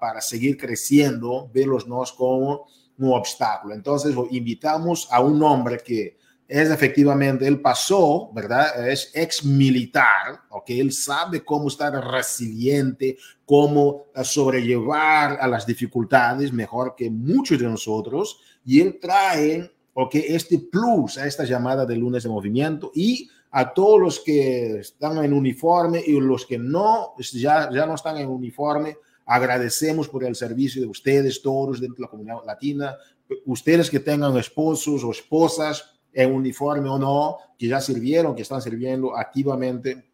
para 0.00 0.20
seguir 0.20 0.56
creciendo, 0.56 1.50
ve 1.52 1.66
los 1.66 1.88
nos 1.88 2.12
como 2.12 2.66
un 2.98 3.12
obstáculo. 3.12 3.74
Entonces, 3.74 4.14
invitamos 4.30 5.08
a 5.10 5.20
un 5.20 5.42
hombre 5.42 5.78
que 5.78 6.16
es 6.46 6.70
efectivamente, 6.70 7.46
él 7.46 7.60
pasó, 7.60 8.30
¿verdad? 8.34 8.88
Es 8.88 9.10
ex 9.14 9.44
militar, 9.44 10.42
¿ok? 10.50 10.64
Él 10.68 10.92
sabe 10.92 11.42
cómo 11.42 11.68
estar 11.68 11.92
resiliente, 11.92 13.16
cómo 13.46 14.04
eh, 14.14 14.22
sobrellevar 14.24 15.38
a 15.40 15.48
las 15.48 15.66
dificultades 15.66 16.52
mejor 16.52 16.94
que 16.94 17.10
muchos 17.10 17.58
de 17.58 17.66
nosotros. 17.66 18.38
Y 18.64 18.80
él 18.80 18.98
trae, 19.00 19.72
¿ok? 19.94 20.16
Este 20.16 20.58
plus 20.58 21.16
a 21.16 21.26
esta 21.26 21.44
llamada 21.44 21.86
de 21.86 21.96
lunes 21.96 22.24
de 22.24 22.28
movimiento 22.28 22.92
y 22.94 23.28
a 23.50 23.72
todos 23.72 24.00
los 24.00 24.20
que 24.20 24.80
están 24.80 25.24
en 25.24 25.32
uniforme 25.32 26.02
y 26.04 26.20
los 26.20 26.44
que 26.44 26.58
no, 26.58 27.14
ya, 27.32 27.70
ya 27.72 27.86
no 27.86 27.94
están 27.94 28.18
en 28.18 28.28
uniforme, 28.28 28.98
agradecemos 29.26 30.08
por 30.08 30.24
el 30.24 30.34
servicio 30.34 30.82
de 30.82 30.88
ustedes, 30.88 31.42
todos 31.42 31.80
dentro 31.80 31.96
de 31.96 32.02
la 32.02 32.08
comunidad 32.08 32.44
latina, 32.44 32.96
ustedes 33.46 33.90
que 33.90 34.00
tengan 34.00 34.36
esposos 34.36 35.02
o 35.04 35.10
esposas, 35.10 35.94
en 36.12 36.32
uniforme 36.32 36.88
o 36.88 36.98
no, 36.98 37.38
que 37.58 37.66
ya 37.66 37.80
sirvieron, 37.80 38.34
que 38.34 38.42
están 38.42 38.62
sirviendo 38.62 39.16
activamente. 39.16 40.04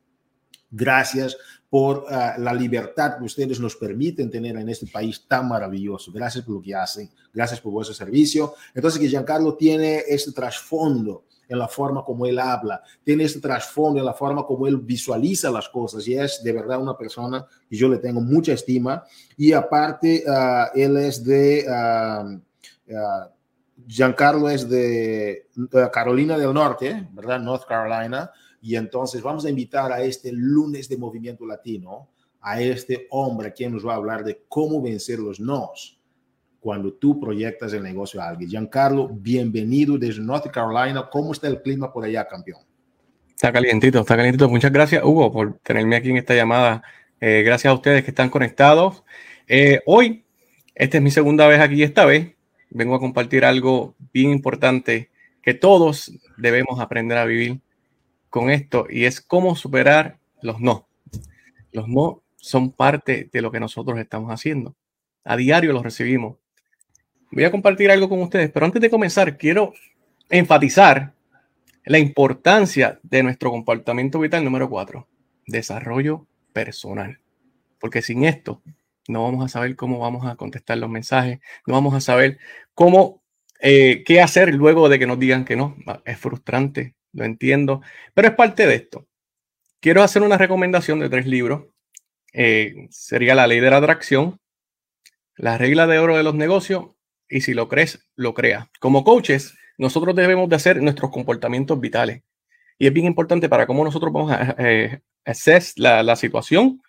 Gracias 0.70 1.36
por 1.68 2.06
ah, 2.08 2.36
la 2.38 2.54
libertad 2.54 3.18
que 3.18 3.24
ustedes 3.24 3.60
nos 3.60 3.76
permiten 3.76 4.30
tener 4.30 4.56
en 4.56 4.68
este 4.68 4.86
país 4.86 5.26
tan 5.28 5.48
maravilloso. 5.48 6.10
Gracias 6.10 6.44
por 6.44 6.54
lo 6.56 6.62
que 6.62 6.74
hacen. 6.74 7.10
Gracias 7.32 7.60
por 7.60 7.72
vuestro 7.72 7.94
servicio. 7.94 8.54
Entonces, 8.74 9.00
que 9.00 9.08
Giancarlo 9.08 9.56
tiene 9.56 10.04
este 10.08 10.32
trasfondo 10.32 11.24
en 11.50 11.58
la 11.58 11.66
forma 11.66 12.04
como 12.04 12.26
él 12.26 12.38
habla, 12.38 12.80
tiene 13.02 13.24
este 13.24 13.40
trasfondo 13.40 13.98
en 13.98 14.06
la 14.06 14.14
forma 14.14 14.46
como 14.46 14.68
él 14.68 14.76
visualiza 14.76 15.50
las 15.50 15.68
cosas 15.68 16.06
y 16.06 16.14
es 16.14 16.42
de 16.44 16.52
verdad 16.52 16.80
una 16.80 16.96
persona 16.96 17.44
que 17.68 17.76
yo 17.76 17.88
le 17.88 17.98
tengo 17.98 18.20
mucha 18.20 18.52
estima 18.52 19.04
y 19.36 19.52
aparte 19.52 20.22
ah, 20.28 20.70
él 20.76 20.96
es 20.96 21.24
de 21.24 21.66
uh, 21.68 22.40
Giancarlo 23.88 24.48
es 24.48 24.68
de 24.68 25.48
Carolina 25.92 26.38
del 26.38 26.54
Norte, 26.54 27.08
¿verdad? 27.12 27.40
North 27.40 27.64
Carolina. 27.66 28.30
Y 28.62 28.76
entonces 28.76 29.22
vamos 29.22 29.44
a 29.44 29.50
invitar 29.50 29.90
a 29.90 30.02
este 30.02 30.30
lunes 30.32 30.88
de 30.88 30.96
movimiento 30.96 31.44
latino, 31.46 32.10
a 32.40 32.60
este 32.60 33.08
hombre 33.10 33.52
quien 33.52 33.72
nos 33.72 33.84
va 33.84 33.94
a 33.94 33.96
hablar 33.96 34.22
de 34.22 34.44
cómo 34.48 34.80
vencer 34.80 35.18
los 35.18 35.40
nos 35.40 35.99
cuando 36.60 36.92
tú 36.92 37.18
proyectas 37.18 37.72
el 37.72 37.82
negocio 37.82 38.20
a 38.20 38.28
alguien. 38.28 38.50
Giancarlo, 38.50 39.08
bienvenido 39.08 39.96
desde 39.98 40.20
North 40.20 40.46
Carolina. 40.50 41.08
¿Cómo 41.10 41.32
está 41.32 41.48
el 41.48 41.62
clima 41.62 41.92
por 41.92 42.04
allá, 42.04 42.28
campeón? 42.28 42.60
Está 43.30 43.50
calientito, 43.50 44.00
está 44.00 44.16
calientito. 44.16 44.48
Muchas 44.48 44.70
gracias, 44.70 45.02
Hugo, 45.02 45.32
por 45.32 45.58
tenerme 45.60 45.96
aquí 45.96 46.10
en 46.10 46.18
esta 46.18 46.34
llamada. 46.34 46.82
Eh, 47.20 47.42
gracias 47.42 47.70
a 47.70 47.74
ustedes 47.74 48.04
que 48.04 48.10
están 48.10 48.28
conectados. 48.28 49.02
Eh, 49.48 49.80
hoy, 49.86 50.24
esta 50.74 50.98
es 50.98 51.02
mi 51.02 51.10
segunda 51.10 51.46
vez 51.46 51.60
aquí, 51.60 51.82
esta 51.82 52.04
vez 52.04 52.34
vengo 52.70 52.94
a 52.94 53.00
compartir 53.00 53.44
algo 53.44 53.96
bien 54.12 54.30
importante 54.30 55.10
que 55.42 55.54
todos 55.54 56.12
debemos 56.36 56.80
aprender 56.80 57.18
a 57.18 57.24
vivir 57.24 57.60
con 58.28 58.50
esto 58.50 58.86
y 58.88 59.06
es 59.06 59.20
cómo 59.20 59.56
superar 59.56 60.18
los 60.42 60.60
no. 60.60 60.86
Los 61.72 61.88
no 61.88 62.22
son 62.36 62.72
parte 62.72 63.28
de 63.32 63.42
lo 63.42 63.50
que 63.50 63.60
nosotros 63.60 63.98
estamos 63.98 64.30
haciendo. 64.30 64.76
A 65.24 65.36
diario 65.36 65.72
los 65.72 65.82
recibimos. 65.82 66.36
Voy 67.32 67.44
a 67.44 67.50
compartir 67.52 67.90
algo 67.92 68.08
con 68.08 68.20
ustedes, 68.22 68.50
pero 68.50 68.66
antes 68.66 68.82
de 68.82 68.90
comenzar 68.90 69.38
quiero 69.38 69.72
enfatizar 70.28 71.12
la 71.84 71.98
importancia 71.98 72.98
de 73.04 73.22
nuestro 73.22 73.50
comportamiento 73.50 74.18
vital 74.18 74.44
número 74.44 74.68
cuatro, 74.68 75.06
desarrollo 75.46 76.26
personal. 76.52 77.20
Porque 77.78 78.02
sin 78.02 78.24
esto 78.24 78.62
no 79.06 79.22
vamos 79.22 79.44
a 79.44 79.48
saber 79.48 79.76
cómo 79.76 80.00
vamos 80.00 80.26
a 80.26 80.34
contestar 80.34 80.78
los 80.78 80.90
mensajes, 80.90 81.38
no 81.66 81.74
vamos 81.74 81.94
a 81.94 82.00
saber 82.00 82.38
cómo, 82.74 83.22
eh, 83.60 84.02
qué 84.04 84.20
hacer 84.20 84.52
luego 84.52 84.88
de 84.88 84.98
que 84.98 85.06
nos 85.06 85.20
digan 85.20 85.44
que 85.44 85.54
no. 85.54 85.76
Es 86.04 86.18
frustrante, 86.18 86.96
lo 87.12 87.24
entiendo, 87.24 87.80
pero 88.12 88.26
es 88.26 88.34
parte 88.34 88.66
de 88.66 88.74
esto. 88.74 89.06
Quiero 89.78 90.02
hacer 90.02 90.22
una 90.22 90.36
recomendación 90.36 90.98
de 90.98 91.08
tres 91.08 91.26
libros. 91.26 91.66
Eh, 92.32 92.88
sería 92.90 93.36
La 93.36 93.46
ley 93.46 93.60
de 93.60 93.70
la 93.70 93.76
atracción, 93.76 94.40
La 95.36 95.58
regla 95.58 95.86
de 95.86 96.00
oro 96.00 96.16
de 96.16 96.24
los 96.24 96.34
negocios 96.34 96.86
y 97.30 97.40
si 97.40 97.54
lo 97.54 97.68
crees, 97.68 98.06
lo 98.16 98.34
crea. 98.34 98.70
Como 98.80 99.04
coaches, 99.04 99.56
nosotros 99.78 100.14
debemos 100.14 100.48
de 100.48 100.56
hacer 100.56 100.82
nuestros 100.82 101.10
comportamientos 101.10 101.80
vitales. 101.80 102.22
Y 102.78 102.86
es 102.86 102.92
bien 102.92 103.06
importante 103.06 103.48
para 103.48 103.66
cómo 103.66 103.84
nosotros 103.84 104.12
vamos 104.12 104.32
a 104.32 104.56
eh, 104.58 105.00
hacer 105.24 105.62
la, 105.76 106.02
la 106.02 106.16
situación 106.16 106.82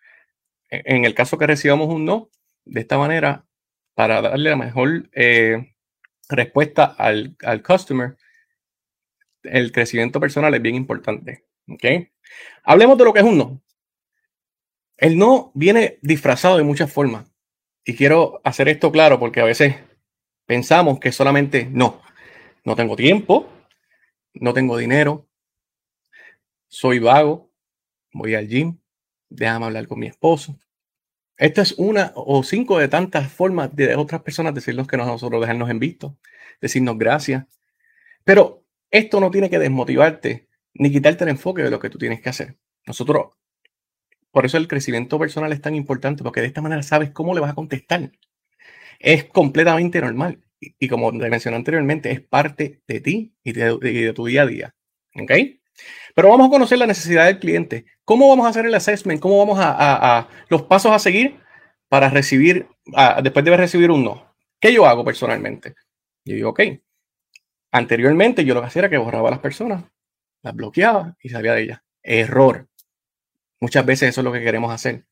en 0.71 1.05
el 1.05 1.13
caso 1.13 1.37
que 1.37 1.47
recibamos 1.47 1.89
un 1.89 2.05
no, 2.05 2.29
de 2.65 2.81
esta 2.81 2.97
manera, 2.97 3.45
para 3.93 4.21
darle 4.21 4.49
la 4.49 4.55
mejor 4.55 5.09
eh, 5.11 5.73
respuesta 6.29 6.95
al, 6.97 7.35
al, 7.43 7.61
customer, 7.61 8.15
el 9.43 9.71
crecimiento 9.71 10.19
personal 10.19 10.53
es 10.53 10.61
bien 10.61 10.75
importante. 10.75 11.45
¿okay? 11.67 12.09
Hablemos 12.63 12.97
de 12.97 13.03
lo 13.03 13.13
que 13.13 13.19
es 13.19 13.25
un 13.25 13.37
no. 13.37 13.61
El 14.97 15.17
no 15.17 15.51
viene 15.55 15.99
disfrazado 16.01 16.57
de 16.57 16.63
muchas 16.63 16.91
formas. 16.91 17.29
Y 17.83 17.95
quiero 17.95 18.39
hacer 18.43 18.69
esto 18.69 18.91
claro 18.91 19.19
porque 19.19 19.41
a 19.41 19.45
veces 19.45 19.75
pensamos 20.51 20.99
que 20.99 21.13
solamente 21.13 21.69
no. 21.71 22.01
No 22.65 22.75
tengo 22.75 22.97
tiempo, 22.97 23.47
no 24.33 24.53
tengo 24.53 24.75
dinero, 24.75 25.29
soy 26.67 26.99
vago, 26.99 27.49
voy 28.11 28.35
al 28.35 28.49
gym, 28.49 28.77
déjame 29.29 29.67
hablar 29.67 29.87
con 29.87 29.99
mi 29.99 30.07
esposo. 30.07 30.59
Esta 31.37 31.61
es 31.61 31.75
una 31.77 32.11
o 32.15 32.43
cinco 32.43 32.79
de 32.79 32.89
tantas 32.89 33.31
formas 33.31 33.73
de 33.73 33.95
otras 33.95 34.23
personas 34.23 34.53
decirnos 34.53 34.89
que 34.89 34.97
nosotros 34.97 35.39
dejarnos 35.39 35.69
en 35.69 35.79
visto, 35.79 36.17
decirnos 36.59 36.97
gracias. 36.97 37.45
Pero 38.25 38.65
esto 38.89 39.21
no 39.21 39.31
tiene 39.31 39.49
que 39.49 39.57
desmotivarte 39.57 40.49
ni 40.73 40.91
quitarte 40.91 41.23
el 41.23 41.29
enfoque 41.29 41.63
de 41.63 41.71
lo 41.71 41.79
que 41.79 41.89
tú 41.89 41.97
tienes 41.97 42.19
que 42.19 42.27
hacer. 42.27 42.57
Nosotros, 42.85 43.37
por 44.31 44.45
eso 44.45 44.57
el 44.57 44.67
crecimiento 44.67 45.17
personal 45.17 45.53
es 45.53 45.61
tan 45.61 45.75
importante, 45.75 46.23
porque 46.23 46.41
de 46.41 46.47
esta 46.47 46.61
manera 46.61 46.83
sabes 46.83 47.11
cómo 47.11 47.33
le 47.33 47.39
vas 47.39 47.51
a 47.51 47.55
contestar. 47.55 48.11
Es 49.01 49.25
completamente 49.25 49.99
normal. 49.99 50.39
Y, 50.59 50.87
como 50.87 51.11
te 51.11 51.29
mencioné 51.29 51.57
anteriormente, 51.57 52.11
es 52.11 52.21
parte 52.21 52.81
de 52.87 53.01
ti 53.01 53.35
y 53.43 53.51
de, 53.51 54.13
tu 54.13 54.25
día 54.27 54.43
a 54.43 54.45
día. 54.45 54.75
¿Ok? 55.19 55.31
Pero 56.13 56.29
vamos 56.29 56.47
a 56.47 56.51
conocer 56.51 56.77
la 56.77 56.85
necesidad 56.85 57.25
del 57.25 57.39
cliente. 57.39 57.85
¿Cómo 58.05 58.29
vamos 58.29 58.45
a 58.45 58.49
hacer 58.49 58.65
el 58.65 58.75
assessment? 58.75 59.19
¿Cómo 59.19 59.39
vamos 59.39 59.57
a, 59.59 60.29
los 60.49 60.61
pasos 60.63 60.91
a 60.91 60.99
seguir 60.99 61.39
para 61.89 62.09
recibir, 62.09 62.67
después 63.23 63.43
de 63.43 63.57
recibir 63.57 63.89
un 63.89 64.03
no? 64.03 64.35
¿Qué 64.59 64.71
yo 64.71 64.85
hago 64.85 65.03
personalmente? 65.03 65.73
Yo 66.23 66.35
digo, 66.35 66.49
ok. 66.49 66.61
Anteriormente 67.71 68.45
yo 68.45 68.53
lo 68.53 68.61
que 68.61 68.67
hacía 68.67 68.81
era 68.81 68.89
que 68.89 68.97
borraba 68.97 69.29
a 69.29 69.31
las 69.31 69.39
personas, 69.39 69.85
las 70.43 70.53
bloqueaba 70.53 71.15
y 71.21 71.29
salía 71.29 71.53
de 71.53 71.63
ellas. 71.63 71.81
Error. 72.03 72.67
Muchas 73.59 73.85
veces 73.85 74.09
eso 74.09 74.21
es 74.21 74.25
lo 74.25 74.31
que 74.31 74.41
queremos 74.41 74.71
hacer. 74.71 75.05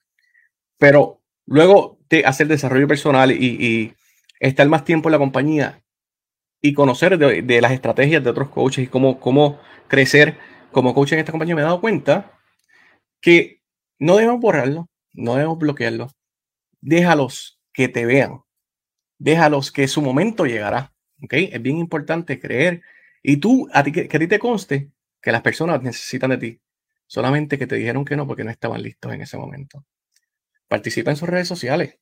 Pero 0.77 1.23
luego 1.45 1.98
hacer 2.25 2.47
desarrollo 2.47 2.87
personal 2.87 3.31
y, 3.31 3.93
estar 4.39 4.67
más 4.69 4.85
tiempo 4.85 5.09
en 5.09 5.11
la 5.11 5.17
compañía 5.17 5.81
y 6.61 6.73
conocer 6.73 7.17
de, 7.17 7.61
las 7.61 7.71
estrategias 7.73 8.23
de 8.23 8.29
otros 8.29 8.49
coaches 8.49 8.85
y 8.85 8.87
cómo, 8.87 9.19
cómo 9.19 9.59
crecer 9.87 10.37
como 10.71 10.93
coach 10.93 11.13
en 11.13 11.19
esta 11.19 11.31
compañía 11.31 11.55
me 11.55 11.61
he 11.61 11.65
dado 11.65 11.81
cuenta 11.81 12.31
que 13.21 13.61
no 13.97 14.15
debemos 14.15 14.39
borrarlo, 14.39 14.89
no 15.13 15.35
debemos 15.35 15.57
bloquearlo. 15.57 16.11
Déjalos 16.81 17.59
que 17.73 17.89
te 17.89 18.05
vean. 18.05 18.41
Déjalos 19.17 19.71
que 19.71 19.87
su 19.87 20.01
momento 20.01 20.45
llegará. 20.45 20.93
¿okay? 21.21 21.49
Es 21.51 21.61
bien 21.61 21.77
importante 21.77 22.39
creer 22.39 22.81
y 23.21 23.37
tú, 23.37 23.67
a 23.73 23.83
ti, 23.83 23.91
que, 23.91 24.01
a 24.11 24.19
ti 24.19 24.27
te 24.27 24.39
conste 24.39 24.91
que 25.21 25.31
las 25.31 25.41
personas 25.41 25.81
necesitan 25.81 26.29
de 26.31 26.37
ti. 26.37 26.61
Solamente 27.07 27.57
que 27.57 27.67
te 27.67 27.75
dijeron 27.75 28.05
que 28.05 28.15
no 28.15 28.27
porque 28.27 28.43
no 28.43 28.51
estaban 28.51 28.81
listos 28.81 29.11
en 29.13 29.21
ese 29.21 29.37
momento. 29.37 29.83
Participa 30.69 31.11
en 31.11 31.17
sus 31.17 31.27
redes 31.27 31.49
sociales. 31.49 31.99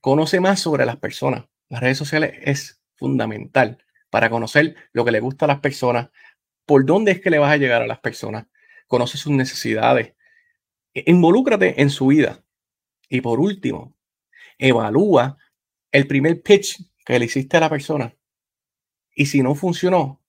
Conoce 0.00 0.40
más 0.40 0.60
sobre 0.60 0.84
las 0.84 0.96
personas. 0.96 1.46
Las 1.70 1.80
redes 1.80 1.96
sociales 1.96 2.38
es 2.42 2.82
fundamental 2.96 3.78
para 4.10 4.28
conocer 4.28 4.76
lo 4.92 5.06
que 5.06 5.12
le 5.12 5.20
gusta 5.20 5.46
a 5.46 5.48
las 5.48 5.60
personas, 5.60 6.10
por 6.66 6.84
dónde 6.84 7.12
es 7.12 7.20
que 7.22 7.30
le 7.30 7.38
vas 7.38 7.50
a 7.50 7.56
llegar 7.56 7.80
a 7.80 7.86
las 7.86 8.00
personas, 8.00 8.46
conoce 8.86 9.16
sus 9.16 9.32
necesidades, 9.32 10.14
e, 10.92 11.04
involúcrate 11.06 11.80
en 11.80 11.88
su 11.88 12.08
vida. 12.08 12.44
Y 13.08 13.22
por 13.22 13.40
último, 13.40 13.94
evalúa 14.58 15.38
el 15.90 16.06
primer 16.06 16.42
pitch 16.42 16.82
que 17.06 17.18
le 17.18 17.24
hiciste 17.24 17.56
a 17.56 17.60
la 17.60 17.70
persona. 17.70 18.14
Y 19.14 19.26
si 19.26 19.42
no 19.42 19.54
funcionó, 19.54 20.22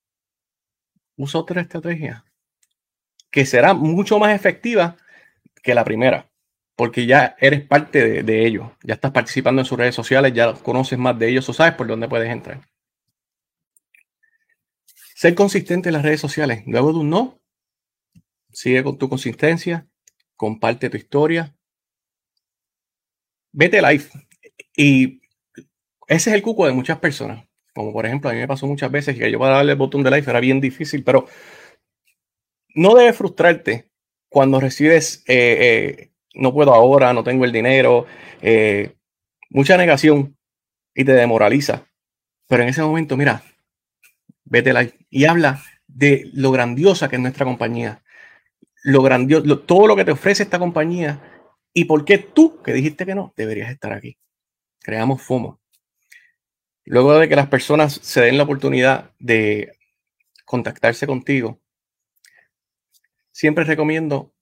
usa 1.18 1.42
otra 1.42 1.62
estrategia 1.62 2.24
que 3.30 3.46
será 3.46 3.74
mucho 3.74 4.20
más 4.20 4.34
efectiva 4.34 4.96
que 5.62 5.74
la 5.74 5.84
primera. 5.84 6.30
Porque 6.76 7.06
ya 7.06 7.36
eres 7.40 7.66
parte 7.68 8.24
de, 8.24 8.46
ellos, 8.46 8.72
ya 8.84 8.96
estás 8.96 9.12
participando 9.12 9.62
en 9.62 9.66
sus 9.66 9.78
redes 9.78 9.96
sociales, 9.96 10.34
ya 10.34 10.54
conoces 10.54 10.98
más 10.98 11.18
de 11.20 11.30
ellos 11.30 11.48
o 11.50 11.54
sabes 11.54 11.76
por 11.76 11.88
dónde 11.88 12.08
puedes 12.08 12.32
entrar. 12.32 12.62
Ser 15.16 15.36
consistente 15.36 15.90
en 15.90 15.94
las 15.94 16.04
redes 16.04 16.20
sociales. 16.20 16.64
Luego 16.66 16.92
de 16.92 17.00
un 17.00 17.10
no, 17.10 17.40
sigue 18.52 18.84
con 18.84 18.98
tu 18.98 19.08
consistencia, 19.08 19.88
comparte 20.36 20.90
tu 20.90 20.98
historia, 20.98 21.56
vete 23.52 23.82
live. 23.82 24.06
Y 24.76 25.22
ese 26.08 26.30
es 26.32 26.36
el 26.36 26.42
cuco 26.42 26.66
de 26.66 26.74
muchas 26.74 27.00
personas. 27.00 27.48
Como 27.74 27.94
por 27.94 28.06
ejemplo, 28.06 28.30
a 28.30 28.34
mí 28.34 28.40
me 28.40 28.48
pasó 28.48 28.68
muchas 28.68 28.92
veces 28.92 29.18
que 29.18 29.32
yo 29.32 29.40
para 29.40 29.56
darle 29.56 29.72
el 29.72 29.78
botón 29.78 30.04
de 30.04 30.12
live 30.12 30.30
era 30.30 30.40
bien 30.40 30.60
difícil, 30.60 31.04
pero 31.04 31.28
no 32.76 32.96
debe 32.96 33.14
frustrarte 33.14 33.90
cuando 34.30 34.60
recibes, 34.60 35.24
eh, 35.28 35.58
eh, 35.60 36.13
no 36.34 36.54
puedo 36.54 36.74
ahora, 36.74 37.14
no 37.14 37.24
tengo 37.24 37.46
el 37.46 37.52
dinero, 37.52 38.06
eh, 38.42 38.96
mucha 39.50 39.78
negación 39.78 40.38
y 40.94 41.06
te 41.06 41.14
demoraliza. 41.14 41.86
Pero 42.48 42.64
en 42.64 42.70
ese 42.70 42.82
momento, 42.82 43.16
mira, 43.18 43.44
vete 44.44 44.74
live 44.74 44.94
y 45.10 45.26
habla 45.26 45.64
de 45.88 46.30
lo 46.34 46.52
grandiosa 46.52 47.08
que 47.08 47.16
es 47.16 47.22
nuestra 47.22 47.46
compañía, 47.46 48.04
lo 48.84 49.02
grandioso, 49.02 49.60
todo 49.60 49.88
lo 49.88 49.96
que 49.96 50.06
te 50.06 50.12
ofrece 50.12 50.44
esta 50.44 50.60
compañía 50.60 51.22
y 51.74 51.86
por 51.86 52.06
qué 52.06 52.18
tú, 52.18 52.62
que 52.62 52.74
dijiste 52.74 53.06
que 53.06 53.16
no, 53.16 53.34
deberías 53.36 53.72
estar 53.72 53.94
aquí. 53.94 54.18
Creamos 54.80 55.22
FOMO. 55.22 55.60
Luego 56.86 57.18
de 57.18 57.30
que 57.30 57.36
las 57.36 57.48
personas 57.48 57.94
se 57.94 58.22
den 58.22 58.38
la 58.38 58.44
oportunidad 58.44 59.12
de 59.20 59.78
contactarse 60.46 61.08
contigo, 61.08 61.62
siempre 63.32 63.64
recomiendo 63.64 64.33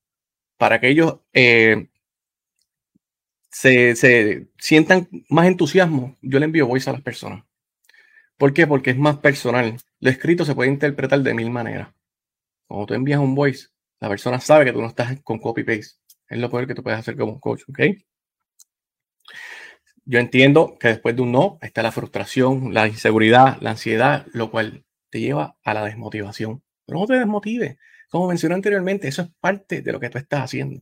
para 0.62 0.80
que 0.80 0.89
ellos 0.89 1.17
eh, 1.34 1.88
se, 3.50 3.95
se, 3.95 4.52
sientan 4.60 5.10
más 5.28 5.47
entusiasmo, 5.47 6.15
yo 6.21 6.38
le 6.38 6.45
envío 6.45 6.67
voice 6.67 6.88
a 6.88 6.93
las 6.93 7.02
personas. 7.02 7.43
¿Por 8.38 8.54
qué? 8.54 8.67
Porque 8.67 8.91
es 8.91 8.97
más 9.00 9.17
personal. 9.17 9.78
Lo 10.00 10.12
escrito 10.12 10.45
se 10.45 10.54
puede 10.54 10.69
interpretar 10.69 11.19
de 11.21 11.34
mil 11.34 11.50
maneras. 11.50 11.89
Cuando 12.67 12.86
tú 12.86 12.93
envías 12.93 13.19
un 13.19 13.34
voice, 13.34 13.69
la 14.00 14.08
persona 14.08 14.39
sabe 14.39 14.65
que 14.65 14.74
tú 14.74 14.84
no 14.84 14.88
estás 14.88 15.19
con 15.24 15.39
copy-paste. 15.39 15.95
Es 16.30 16.38
lo 16.38 16.52
peor 16.52 16.67
que 16.67 16.76
tú 16.76 16.84
puedes 16.84 17.00
hacer 17.00 17.17
como 17.17 17.39
coach, 17.39 17.63
¿ok? 17.67 17.80
Yo 20.06 20.19
entiendo 20.19 20.78
que 20.80 20.89
después 20.89 21.15
de 21.15 21.24
un 21.24 21.32
no 21.32 21.58
está 21.63 21.82
la 21.82 21.91
frustración, 21.91 22.71
la 22.71 22.88
inseguridad, 22.88 23.58
la 23.62 23.71
ansiedad, 23.71 24.28
lo 24.32 24.52
cual 24.52 24.86
te 25.10 25.21
lleva 25.21 25.58
a 25.63 25.74
la 25.74 25.84
desmotivación. 25.86 26.62
Pero 26.86 27.00
no 27.00 27.08
te 27.08 27.15
desmotive. 27.15 27.80
Como 28.12 28.28
mencioné 28.28 28.56
anteriormente, 28.56 29.08
eso 29.08 29.21
es 29.21 29.30
parte 29.39 29.82
de 29.82 29.93
lo 29.93 30.00
que 30.02 30.10
tú 30.10 30.17
estás 30.17 30.41
haciendo. 30.41 30.82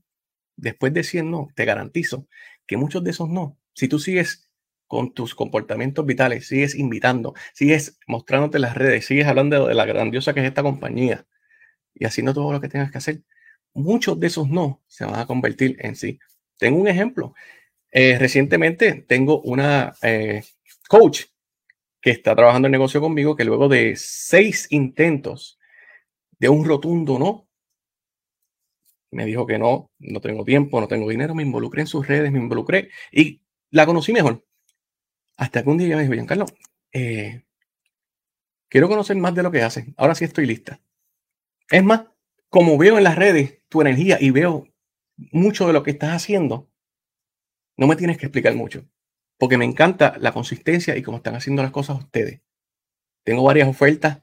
Después 0.55 0.91
de 0.95 1.03
100 1.03 1.29
no, 1.29 1.49
te 1.55 1.63
garantizo 1.63 2.27
que 2.65 2.75
muchos 2.75 3.03
de 3.03 3.11
esos 3.11 3.29
no, 3.29 3.55
si 3.73 3.87
tú 3.87 3.99
sigues 3.99 4.49
con 4.87 5.13
tus 5.13 5.35
comportamientos 5.35 6.03
vitales, 6.07 6.47
sigues 6.47 6.73
invitando, 6.73 7.35
sigues 7.53 7.99
mostrándote 8.07 8.57
las 8.57 8.75
redes, 8.75 9.05
sigues 9.05 9.27
hablando 9.27 9.67
de 9.67 9.75
la 9.75 9.85
grandiosa 9.85 10.33
que 10.33 10.39
es 10.39 10.47
esta 10.47 10.63
compañía 10.63 11.27
y 11.93 12.05
haciendo 12.05 12.33
todo 12.33 12.51
lo 12.51 12.59
que 12.59 12.67
tengas 12.67 12.91
que 12.91 12.97
hacer, 12.97 13.21
muchos 13.75 14.19
de 14.19 14.25
esos 14.25 14.49
no 14.49 14.81
se 14.87 15.05
van 15.05 15.19
a 15.19 15.27
convertir 15.27 15.77
en 15.81 15.95
sí. 15.95 16.19
Tengo 16.57 16.79
un 16.79 16.87
ejemplo. 16.87 17.35
Eh, 17.91 18.17
recientemente 18.17 19.05
tengo 19.07 19.39
una 19.41 19.93
eh, 20.01 20.43
coach 20.87 21.25
que 22.01 22.09
está 22.09 22.35
trabajando 22.35 22.67
en 22.67 22.71
negocio 22.71 23.01
conmigo 23.01 23.35
que 23.35 23.43
luego 23.45 23.69
de 23.69 23.93
seis 23.95 24.65
intentos 24.71 25.58
de 26.39 26.49
un 26.49 26.65
rotundo 26.65 27.19
no, 27.19 27.49
me 29.11 29.25
dijo 29.25 29.45
que 29.45 29.57
no, 29.57 29.91
no 29.99 30.21
tengo 30.21 30.45
tiempo, 30.45 30.79
no 30.79 30.87
tengo 30.87 31.09
dinero, 31.09 31.35
me 31.35 31.43
involucré 31.43 31.81
en 31.81 31.87
sus 31.87 32.07
redes, 32.07 32.31
me 32.31 32.39
involucré 32.39 32.89
y 33.11 33.41
la 33.71 33.85
conocí 33.85 34.13
mejor. 34.13 34.45
Hasta 35.37 35.63
que 35.63 35.69
un 35.69 35.77
día 35.77 35.95
me 35.95 36.03
dijo, 36.03 36.13
Giancarlo, 36.13 36.45
eh, 36.91 37.43
quiero 38.67 38.87
conocer 38.87 39.15
más 39.17 39.33
de 39.33 39.43
lo 39.43 39.51
que 39.51 39.63
hacen. 39.63 39.93
Ahora 39.97 40.15
sí 40.15 40.25
estoy 40.25 40.45
lista. 40.45 40.81
Es 41.69 41.83
más, 41.83 42.05
como 42.49 42.77
veo 42.77 42.97
en 42.97 43.03
las 43.03 43.15
redes 43.15 43.59
tu 43.69 43.81
energía 43.81 44.17
y 44.19 44.31
veo 44.31 44.67
mucho 45.31 45.67
de 45.67 45.73
lo 45.73 45.83
que 45.83 45.91
estás 45.91 46.11
haciendo, 46.11 46.69
no 47.77 47.87
me 47.87 47.95
tienes 47.95 48.17
que 48.17 48.25
explicar 48.25 48.55
mucho. 48.55 48.85
Porque 49.37 49.57
me 49.57 49.65
encanta 49.65 50.17
la 50.19 50.33
consistencia 50.33 50.97
y 50.97 51.01
cómo 51.01 51.17
están 51.17 51.35
haciendo 51.35 51.63
las 51.63 51.71
cosas 51.71 51.97
ustedes. 51.97 52.41
Tengo 53.23 53.43
varias 53.43 53.67
ofertas, 53.67 54.21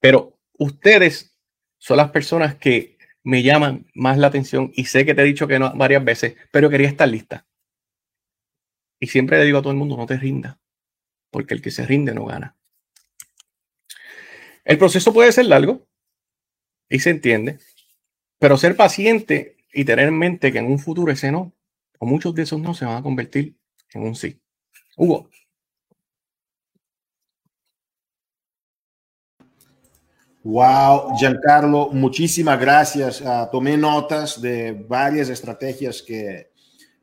pero 0.00 0.37
ustedes 0.58 1.34
son 1.78 1.96
las 1.96 2.10
personas 2.10 2.56
que 2.56 2.98
me 3.22 3.42
llaman 3.42 3.86
más 3.94 4.18
la 4.18 4.26
atención 4.26 4.72
y 4.74 4.84
sé 4.84 5.04
que 5.04 5.14
te 5.14 5.22
he 5.22 5.24
dicho 5.24 5.48
que 5.48 5.58
no 5.58 5.74
varias 5.74 6.04
veces, 6.04 6.36
pero 6.50 6.70
quería 6.70 6.88
estar 6.88 7.08
lista. 7.08 7.46
Y 9.00 9.06
siempre 9.06 9.38
le 9.38 9.44
digo 9.44 9.58
a 9.58 9.62
todo 9.62 9.72
el 9.72 9.78
mundo, 9.78 9.96
no 9.96 10.06
te 10.06 10.16
rinda, 10.16 10.60
porque 11.30 11.54
el 11.54 11.62
que 11.62 11.70
se 11.70 11.86
rinde 11.86 12.14
no 12.14 12.26
gana. 12.26 12.56
El 14.64 14.76
proceso 14.76 15.12
puede 15.12 15.32
ser 15.32 15.46
largo 15.46 15.86
y 16.88 16.98
se 16.98 17.10
entiende, 17.10 17.58
pero 18.38 18.56
ser 18.56 18.76
paciente 18.76 19.56
y 19.72 19.84
tener 19.84 20.08
en 20.08 20.18
mente 20.18 20.52
que 20.52 20.58
en 20.58 20.66
un 20.66 20.78
futuro 20.78 21.12
ese 21.12 21.30
no, 21.30 21.54
o 21.98 22.06
muchos 22.06 22.34
de 22.34 22.42
esos 22.42 22.60
no, 22.60 22.74
se 22.74 22.84
van 22.84 22.96
a 22.96 23.02
convertir 23.02 23.56
en 23.92 24.02
un 24.02 24.14
sí. 24.14 24.40
Hugo. 24.96 25.30
Wow, 30.50 31.14
Giancarlo, 31.14 31.90
muchísimas 31.92 32.58
gracias. 32.58 33.20
Uh, 33.20 33.50
tomé 33.52 33.76
notas 33.76 34.40
de 34.40 34.72
varias 34.72 35.28
estrategias 35.28 36.00
que, 36.00 36.48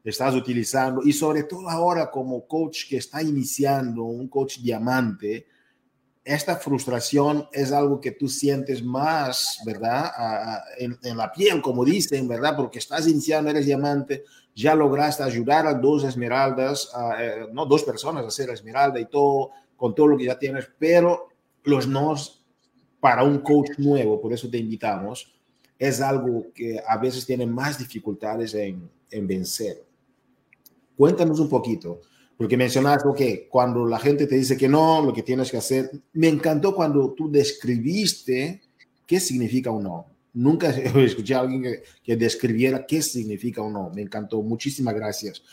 estás 0.03 0.33
utilizando 0.33 1.01
y 1.03 1.13
sobre 1.13 1.43
todo 1.43 1.69
ahora 1.69 2.09
como 2.09 2.47
coach 2.47 2.89
que 2.89 2.97
está 2.97 3.21
iniciando, 3.21 4.03
un 4.03 4.27
coach 4.27 4.59
diamante, 4.59 5.45
esta 6.23 6.55
frustración 6.57 7.47
es 7.51 7.71
algo 7.71 8.01
que 8.01 8.11
tú 8.11 8.27
sientes 8.27 8.83
más, 8.83 9.59
¿verdad? 9.63 10.11
en, 10.79 11.17
la 11.17 11.31
piel, 11.31 11.61
como 11.61 11.85
dicen, 11.85 12.27
¿verdad? 12.27 12.55
Porque 12.55 12.79
estás 12.79 13.07
iniciando, 13.07 13.51
eres 13.51 13.67
diamante, 13.67 14.23
ya 14.55 14.73
lograste 14.73 15.21
ayudar 15.21 15.67
a 15.67 15.73
dos 15.75 16.03
esmeraldas, 16.03 16.91
eh, 17.19 17.45
no 17.51 17.65
dos 17.67 17.83
personas 17.83 18.25
a 18.25 18.31
ser 18.31 18.49
esmeralda 18.49 18.99
y 18.99 19.05
todo, 19.05 19.51
con 19.75 19.93
todo 19.93 20.07
lo 20.07 20.17
que 20.17 20.25
ya 20.25 20.37
tienes, 20.37 20.67
pero 20.79 21.29
los 21.63 21.87
nos 21.87 22.44
para 23.05 23.21
un 23.21 23.37
coach 23.37 23.77
nuevo, 23.77 24.19
por 24.19 24.33
eso 24.33 24.49
te 24.49 24.57
invitamos, 24.57 25.31
es 25.77 26.01
algo 26.01 26.47
que 26.55 26.81
a 26.87 26.97
veces 26.97 27.23
tiene 27.23 27.45
más 27.45 27.77
dificultades 27.77 28.55
en, 28.55 28.89
en 29.11 29.27
vencer. 29.27 29.85
Cuéntanos 30.97 31.39
un 31.39 31.47
poquito, 31.47 32.01
porque 32.35 32.57
mencionaste 32.57 33.07
que 33.15 33.47
cuando 33.47 33.85
la 33.85 33.99
gente 33.99 34.25
te 34.25 34.33
dice 34.33 34.57
que 34.57 34.67
no, 34.67 35.05
lo 35.05 35.13
que 35.13 35.21
tienes 35.21 35.51
que 35.51 35.57
hacer, 35.57 35.91
me 36.13 36.29
encantó 36.29 36.73
cuando 36.73 37.11
tú 37.11 37.29
describiste 37.29 38.63
qué 39.05 39.19
significa 39.19 39.69
un 39.69 39.83
no. 39.83 40.07
Nunca 40.33 40.69
escuché 40.95 41.35
a 41.35 41.41
alguien 41.41 41.61
que, 41.61 41.83
que 42.01 42.15
describiera 42.15 42.87
qué 42.87 43.03
significa 43.03 43.61
un 43.61 43.73
no. 43.73 43.91
Me 43.93 44.01
encantó. 44.01 44.41
Muchísimas 44.41 44.95
gracias. 44.95 45.43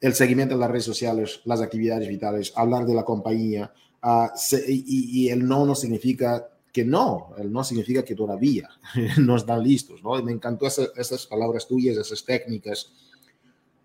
El 0.00 0.14
seguimiento 0.14 0.54
de 0.54 0.60
las 0.60 0.70
redes 0.70 0.84
sociales, 0.84 1.42
las 1.44 1.60
actividades 1.60 2.08
vitales, 2.08 2.54
hablar 2.56 2.86
de 2.86 2.94
la 2.94 3.04
compañía. 3.04 3.70
Uh, 4.02 4.28
se, 4.34 4.64
y, 4.66 4.82
y, 4.86 5.28
el 5.28 5.46
no 5.46 5.66
no 5.66 5.74
significa 5.74 6.46
que 6.72 6.84
no, 6.84 7.34
no 7.44 7.64
significa 7.64 8.04
que 8.04 8.14
todavía 8.14 8.68
no 9.18 9.36
están 9.36 9.62
listos. 9.62 10.02
¿no? 10.02 10.22
Me 10.22 10.32
encantó 10.32 10.66
esa, 10.66 10.86
esas 10.96 11.26
palabras 11.26 11.66
tuyas, 11.66 11.96
esas 11.96 12.24
técnicas 12.24 12.92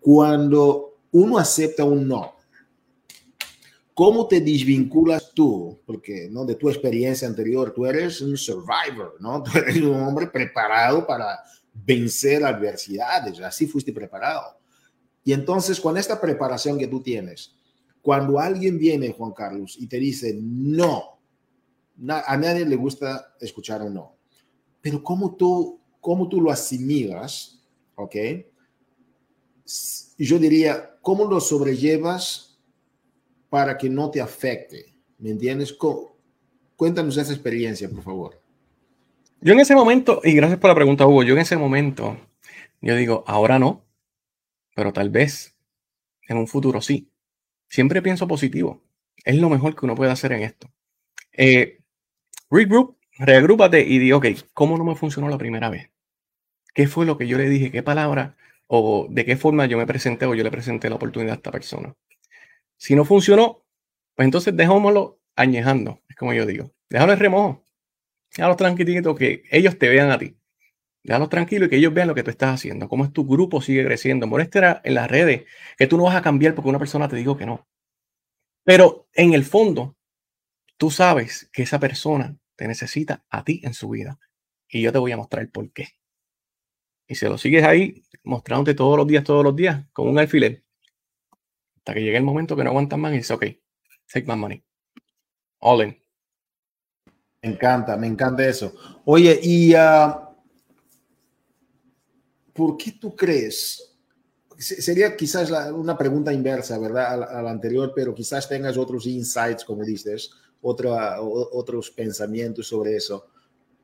cuando 0.06 1.00
uno 1.10 1.36
acepta 1.36 1.82
un 1.82 2.06
no, 2.06 2.36
¿cómo 3.92 4.28
te 4.28 4.40
desvinculas 4.40 5.32
tú? 5.34 5.80
Porque 5.84 6.28
¿no? 6.30 6.44
de 6.44 6.54
tu 6.54 6.70
experiencia 6.70 7.26
anterior, 7.26 7.72
tú 7.74 7.86
eres 7.86 8.20
un 8.20 8.36
survivor, 8.36 9.16
¿no? 9.18 9.42
Tú 9.42 9.58
eres 9.58 9.78
un 9.78 10.00
hombre 10.00 10.28
preparado 10.28 11.04
para 11.04 11.40
vencer 11.74 12.44
adversidades, 12.44 13.40
así 13.40 13.66
fuiste 13.66 13.92
preparado. 13.92 14.60
Y 15.24 15.32
entonces, 15.32 15.80
con 15.80 15.96
esta 15.96 16.20
preparación 16.20 16.78
que 16.78 16.86
tú 16.86 17.02
tienes, 17.02 17.56
cuando 18.00 18.38
alguien 18.38 18.78
viene, 18.78 19.10
Juan 19.10 19.32
Carlos, 19.32 19.76
y 19.76 19.88
te 19.88 19.98
dice 19.98 20.38
no, 20.40 21.15
a 22.08 22.36
nadie 22.36 22.64
le 22.64 22.76
gusta 22.76 23.34
escuchar 23.40 23.82
un 23.82 23.94
no, 23.94 24.16
pero 24.80 25.02
¿cómo 25.02 25.34
tú, 25.34 25.80
cómo 26.00 26.28
tú 26.28 26.40
lo 26.40 26.50
asimilas? 26.50 27.62
¿Ok? 27.94 28.16
yo 30.18 30.38
diría, 30.38 30.96
¿cómo 31.02 31.24
lo 31.24 31.40
sobrellevas 31.40 32.58
para 33.48 33.76
que 33.76 33.88
no 33.88 34.10
te 34.10 34.20
afecte? 34.20 34.94
¿Me 35.18 35.30
entiendes? 35.30 35.76
Cuéntanos 36.76 37.16
esa 37.16 37.32
experiencia, 37.32 37.88
por 37.88 38.02
favor. 38.02 38.42
Yo 39.40 39.52
en 39.52 39.60
ese 39.60 39.74
momento, 39.74 40.20
y 40.24 40.34
gracias 40.34 40.58
por 40.58 40.68
la 40.70 40.74
pregunta, 40.74 41.06
Hugo, 41.06 41.22
yo 41.22 41.34
en 41.34 41.40
ese 41.40 41.56
momento, 41.56 42.16
yo 42.80 42.96
digo, 42.96 43.24
ahora 43.26 43.58
no, 43.58 43.84
pero 44.74 44.92
tal 44.92 45.10
vez 45.10 45.56
en 46.28 46.36
un 46.36 46.46
futuro 46.46 46.80
sí. 46.80 47.10
Siempre 47.68 48.02
pienso 48.02 48.28
positivo. 48.28 48.82
Es 49.24 49.36
lo 49.36 49.50
mejor 49.50 49.74
que 49.74 49.84
uno 49.84 49.94
puede 49.94 50.12
hacer 50.12 50.32
en 50.32 50.42
esto. 50.42 50.70
Eh, 51.32 51.80
regroup, 52.50 52.96
reagrúpate 53.18 53.80
y 53.80 53.98
di, 53.98 54.12
ok, 54.12 54.26
¿cómo 54.52 54.76
no 54.76 54.84
me 54.84 54.96
funcionó 54.96 55.28
la 55.28 55.38
primera 55.38 55.70
vez? 55.70 55.90
¿Qué 56.74 56.86
fue 56.86 57.06
lo 57.06 57.16
que 57.16 57.26
yo 57.26 57.38
le 57.38 57.48
dije? 57.48 57.70
¿Qué 57.70 57.82
palabra 57.82 58.36
o 58.66 59.06
de 59.10 59.24
qué 59.24 59.36
forma 59.36 59.66
yo 59.66 59.78
me 59.78 59.86
presenté 59.86 60.26
o 60.26 60.34
yo 60.34 60.44
le 60.44 60.50
presenté 60.50 60.88
la 60.88 60.96
oportunidad 60.96 61.32
a 61.32 61.36
esta 61.36 61.52
persona. 61.52 61.94
Si 62.76 62.94
no 62.94 63.04
funcionó, 63.04 63.64
pues 64.14 64.26
entonces 64.26 64.56
dejámoslo 64.56 65.20
añejando, 65.36 66.02
es 66.08 66.16
como 66.16 66.32
yo 66.32 66.46
digo. 66.46 66.72
Déjalo 66.90 67.12
en 67.12 67.18
remojo. 67.18 67.64
Déjalo 68.36 68.56
tranquilito 68.56 69.14
que 69.14 69.42
ellos 69.50 69.78
te 69.78 69.88
vean 69.88 70.10
a 70.10 70.18
ti. 70.18 70.36
Déjalo 71.02 71.28
tranquilo 71.28 71.66
y 71.66 71.68
que 71.68 71.76
ellos 71.76 71.94
vean 71.94 72.08
lo 72.08 72.14
que 72.14 72.24
tú 72.24 72.30
estás 72.30 72.54
haciendo, 72.54 72.88
cómo 72.88 73.04
es 73.04 73.12
tu 73.12 73.26
grupo 73.26 73.60
sigue 73.60 73.84
creciendo. 73.84 74.26
Muestra 74.26 74.80
en 74.84 74.94
las 74.94 75.08
redes 75.08 75.44
que 75.78 75.86
tú 75.86 75.96
no 75.96 76.04
vas 76.04 76.16
a 76.16 76.22
cambiar 76.22 76.54
porque 76.54 76.68
una 76.68 76.78
persona 76.78 77.08
te 77.08 77.16
dijo 77.16 77.36
que 77.36 77.46
no. 77.46 77.66
Pero 78.64 79.06
en 79.14 79.32
el 79.32 79.44
fondo, 79.44 79.95
tú 80.76 80.90
sabes 80.90 81.48
que 81.52 81.62
esa 81.62 81.78
persona 81.78 82.36
te 82.56 82.66
necesita 82.66 83.24
a 83.30 83.44
ti 83.44 83.60
en 83.64 83.74
su 83.74 83.88
vida. 83.90 84.18
Y 84.68 84.82
yo 84.82 84.92
te 84.92 84.98
voy 84.98 85.12
a 85.12 85.16
mostrar 85.16 85.42
el 85.42 85.50
por 85.50 85.70
qué. 85.72 85.88
Y 87.06 87.14
se 87.14 87.28
lo 87.28 87.38
sigues 87.38 87.64
ahí, 87.64 88.02
mostrándote 88.24 88.74
todos 88.74 88.96
los 88.96 89.06
días, 89.06 89.22
todos 89.22 89.44
los 89.44 89.54
días, 89.54 89.86
con 89.92 90.08
un 90.08 90.18
alfiler. 90.18 90.64
Hasta 91.76 91.94
que 91.94 92.00
llegue 92.00 92.16
el 92.16 92.24
momento 92.24 92.56
que 92.56 92.64
no 92.64 92.70
aguantas 92.70 92.98
más 92.98 93.12
y 93.12 93.18
dices, 93.18 93.30
ok, 93.30 93.44
take 94.12 94.26
my 94.26 94.36
money. 94.36 94.64
All 95.60 95.82
in. 95.84 95.96
Me 97.42 97.50
encanta, 97.50 97.96
me 97.96 98.08
encanta 98.08 98.46
eso. 98.46 98.74
Oye, 99.04 99.38
y 99.40 99.74
uh, 99.74 100.26
¿por 102.52 102.76
qué 102.76 102.92
tú 102.92 103.14
crees? 103.14 103.96
Sería 104.58 105.14
quizás 105.16 105.50
una 105.72 105.96
pregunta 105.96 106.32
inversa, 106.32 106.78
¿verdad? 106.78 107.22
A 107.22 107.42
la, 107.42 107.50
anterior, 107.50 107.92
pero 107.94 108.14
quizás 108.14 108.48
tengas 108.48 108.76
otros 108.76 109.06
insights, 109.06 109.64
como 109.64 109.84
dices, 109.84 110.30
otra, 110.68 111.20
otros 111.20 111.90
pensamientos 111.90 112.66
sobre 112.66 112.96
eso. 112.96 113.26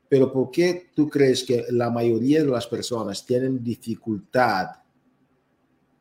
Pero 0.09 0.31
¿por 0.31 0.51
qué 0.51 0.89
tú 0.93 1.09
crees 1.09 1.43
que 1.43 1.65
la 1.69 1.89
mayoría 1.89 2.43
de 2.43 2.49
las 2.49 2.67
personas 2.67 3.25
tienen 3.25 3.63
dificultad 3.63 4.67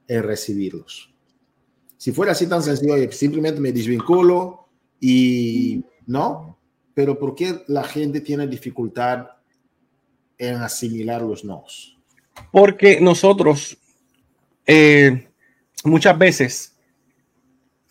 en 0.09 0.22
recibirlos? 0.22 1.14
Si 1.97 2.11
fuera 2.11 2.33
así 2.33 2.49
tan 2.49 2.62
sencillo, 2.62 2.97
simplemente 3.12 3.61
me 3.61 3.70
desvinculo 3.70 4.66
y 5.01 5.85
no, 6.07 6.59
pero 6.95 7.16
¿por 7.16 7.37
qué 7.37 7.62
la 7.68 7.85
gente 7.85 8.20
tiene 8.20 8.47
dificultad 8.49 9.28
en 10.37 10.57
asimilar 10.57 11.22
los 11.22 11.45
nos? 11.45 11.97
Porque 12.51 13.01
nosotros 13.01 13.78
eh, 14.66 15.28
muchas 15.85 16.18
veces 16.18 16.76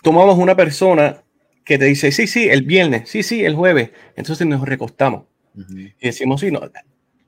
tomamos 0.04 0.38
una 0.38 0.56
persona 0.56 1.21
que 1.64 1.78
te 1.78 1.86
dice, 1.86 2.12
sí, 2.12 2.28
sí, 2.28 2.50
el 2.50 2.64
viernes, 2.64 3.10
sí, 3.10 3.24
sí, 3.24 3.46
el 3.46 3.56
jueves, 3.56 3.92
entonces 4.16 4.48
nos 4.48 4.68
recostamos 4.68 5.26
y 6.00 6.06
decimos, 6.08 6.42
sí, 6.42 6.52
no, 6.52 6.62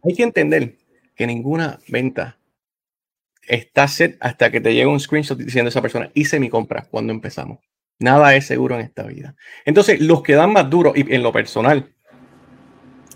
hay 0.04 0.14
que 0.14 0.24
entender 0.24 0.78
que 1.16 1.28
ninguna 1.28 1.80
venta 1.88 2.38
está 3.48 3.88
set 3.88 4.18
hasta 4.20 4.52
que 4.52 4.62
te 4.62 4.74
llegue 4.74 4.86
un 4.86 5.00
screenshot 5.00 5.38
diciendo 5.38 5.70
esa 5.70 5.82
persona, 5.82 6.10
hice 6.14 6.40
mi 6.40 6.50
compra 6.50 6.88
cuando 6.90 7.12
empezamos. 7.14 7.60
Nada 8.00 8.36
es 8.36 8.48
seguro 8.48 8.76
en 8.76 8.82
esta 8.82 9.04
vida. 9.04 9.36
Entonces, 9.66 10.02
los 10.02 10.24
que 10.24 10.34
dan 10.34 10.52
más 10.52 10.70
duro, 10.70 10.94
y 10.96 11.14
en 11.14 11.24
lo 11.24 11.32
personal, 11.32 11.94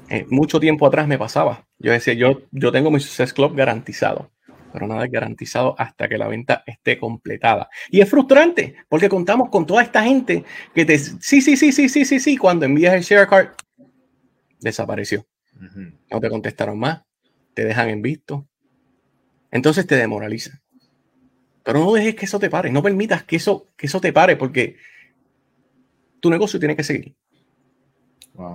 eh, 0.10 0.26
mucho 0.30 0.60
tiempo 0.60 0.86
atrás 0.86 1.08
me 1.08 1.18
pasaba. 1.18 1.68
Yo 1.80 1.92
decía, 1.92 2.14
yo, 2.14 2.42
yo 2.52 2.72
tengo 2.72 2.92
mi 2.92 3.00
Success 3.00 3.34
Club 3.34 3.56
garantizado, 3.56 4.32
pero 4.78 4.88
nada 4.88 5.06
es 5.06 5.12
garantizado 5.12 5.74
hasta 5.80 6.08
que 6.08 6.20
la 6.20 6.28
venta 6.28 6.64
esté 6.68 7.00
completada. 7.00 7.68
Y 7.90 8.00
es 8.00 8.08
frustrante, 8.08 8.76
porque 8.88 9.10
contamos 9.10 9.50
con 9.50 9.66
toda 9.66 9.82
esta 9.82 10.04
gente 10.04 10.46
que 10.76 10.86
te, 10.86 11.00
sí, 11.00 11.42
sí, 11.42 11.58
sí, 11.58 11.72
sí, 11.72 11.90
sí, 11.90 12.06
sí, 12.06 12.20
sí, 12.20 12.38
cuando 12.38 12.68
envías 12.68 12.94
el 12.94 13.02
share 13.02 13.28
card, 13.28 13.48
desapareció. 14.60 15.26
No 16.12 16.20
te 16.20 16.30
contestaron 16.30 16.78
más, 16.78 17.02
te 17.56 17.66
dejan 17.66 17.90
en 17.90 18.04
visto. 18.04 18.48
Entonces 19.50 19.88
te 19.88 19.96
demoraliza. 19.96 20.62
Pero 21.64 21.80
no 21.80 21.94
dejes 21.94 22.14
que 22.14 22.26
eso 22.26 22.38
te 22.38 22.52
pare, 22.52 22.70
no 22.70 22.84
permitas 22.84 23.24
que 23.24 23.38
eso, 23.38 23.72
que 23.76 23.88
eso 23.88 24.00
te 24.00 24.14
pare, 24.14 24.36
porque 24.36 24.78
tu 26.20 26.30
negocio 26.30 26.60
tiene 26.60 26.76
que 26.76 26.84
seguir. 26.84 27.16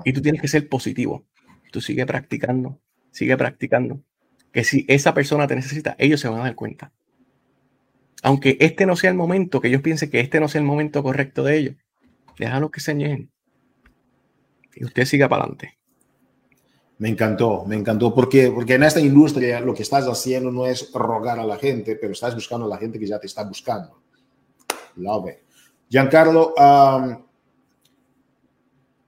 Y 0.05 0.13
tú 0.13 0.23
tienes 0.23 0.41
que 0.41 0.47
ser 0.47 0.69
positivo. 0.69 1.27
Tú 1.73 1.81
sigue 1.81 2.07
practicando, 2.07 2.81
sigue 3.11 3.37
practicando. 3.37 4.05
Que 4.53 4.65
si 4.65 4.85
esa 4.89 5.15
persona 5.15 5.47
te 5.47 5.57
necesita, 5.57 5.97
ellos 5.99 6.21
se 6.21 6.29
van 6.29 6.41
a 6.41 6.45
dar 6.45 6.55
cuenta. 6.55 6.93
Aunque 8.23 8.57
este 8.61 8.87
no 8.87 8.97
sea 8.97 9.11
el 9.11 9.17
momento, 9.17 9.61
que 9.61 9.69
ellos 9.69 9.83
piensen 9.83 10.11
que 10.11 10.21
este 10.21 10.39
no 10.39 10.49
sea 10.49 10.61
el 10.61 10.67
momento 10.67 11.03
correcto 11.03 11.43
de 11.43 11.57
ellos, 11.57 11.77
déjalo 12.39 12.71
que 12.71 12.81
se 12.81 12.93
añejen. 12.93 13.31
Y 14.75 14.85
usted 14.85 15.05
siga 15.05 15.29
para 15.29 15.43
adelante. 15.43 15.79
Me 16.99 17.09
encantó, 17.09 17.65
me 17.67 17.75
encantó, 17.75 18.15
porque, 18.15 18.53
porque 18.53 18.75
en 18.75 18.85
esta 18.85 19.01
industria 19.01 19.61
lo 19.61 19.75
que 19.75 19.83
estás 19.83 20.07
haciendo 20.07 20.53
no 20.53 20.67
es 20.67 20.93
rogar 20.93 21.41
a 21.41 21.45
la 21.45 21.57
gente, 21.57 21.97
pero 21.97 22.13
estás 22.13 22.35
buscando 22.35 22.67
a 22.67 22.69
la 22.69 22.79
gente 22.79 22.99
que 22.99 23.07
ya 23.07 23.19
te 23.19 23.27
está 23.27 23.43
buscando. 23.43 24.01
Love 24.97 25.31
it. 25.31 25.37
Giancarlo, 25.89 26.55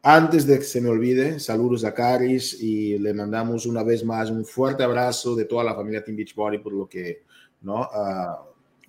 antes 0.04 0.46
de 0.46 0.58
que 0.58 0.64
se 0.64 0.80
me 0.80 0.90
olvide, 0.90 1.40
saludos 1.40 1.84
a 1.84 1.94
Caris 1.94 2.60
y 2.60 2.98
le 2.98 3.12
mandamos 3.12 3.66
una 3.66 3.82
vez 3.82 4.04
más 4.04 4.30
un 4.30 4.44
fuerte 4.44 4.82
abrazo 4.82 5.34
de 5.34 5.46
toda 5.46 5.64
la 5.64 5.74
familia 5.74 6.04
Team 6.04 6.16
Beachbody 6.16 6.58
por 6.58 6.72
lo 6.72 6.88
que, 6.88 7.24
¿no? 7.62 7.82
Ah, 7.82 8.44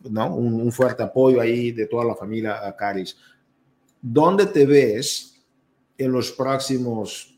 ¿no? 0.09 0.35
Un, 0.35 0.71
fuerte 0.71 1.03
apoyo 1.03 1.41
ahí 1.41 1.71
de 1.71 1.87
toda 1.87 2.05
la 2.05 2.15
familia 2.15 2.67
a 2.67 2.75
Caris. 2.75 3.17
¿Dónde 4.01 4.45
te 4.45 4.65
ves 4.65 5.35
en 5.97 6.11
los 6.11 6.31
próximos 6.31 7.35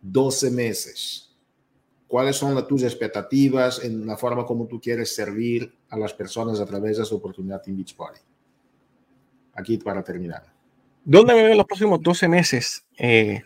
12 0.00 0.50
meses. 0.50 1.30
¿Cuáles 2.06 2.36
son 2.36 2.66
tus 2.66 2.82
expectativas 2.82 3.82
en 3.82 4.06
la 4.06 4.16
forma 4.16 4.44
como 4.44 4.66
tú 4.66 4.80
quieres 4.80 5.14
servir 5.14 5.74
a 5.88 5.98
las 5.98 6.12
personas 6.12 6.60
a 6.60 6.66
través 6.66 6.98
de 6.98 7.02
esa 7.02 7.14
oportunidad 7.14 7.62
en 7.66 7.76
Beachbody? 7.76 8.20
Aquí 9.54 9.78
para 9.78 10.04
terminar. 10.04 10.53
¿Dónde 11.06 11.34
me 11.34 11.42
veo 11.42 11.52
en 11.52 11.58
los 11.58 11.66
próximos 11.66 12.00
12 12.00 12.28
meses? 12.28 12.86
Eh, 12.96 13.42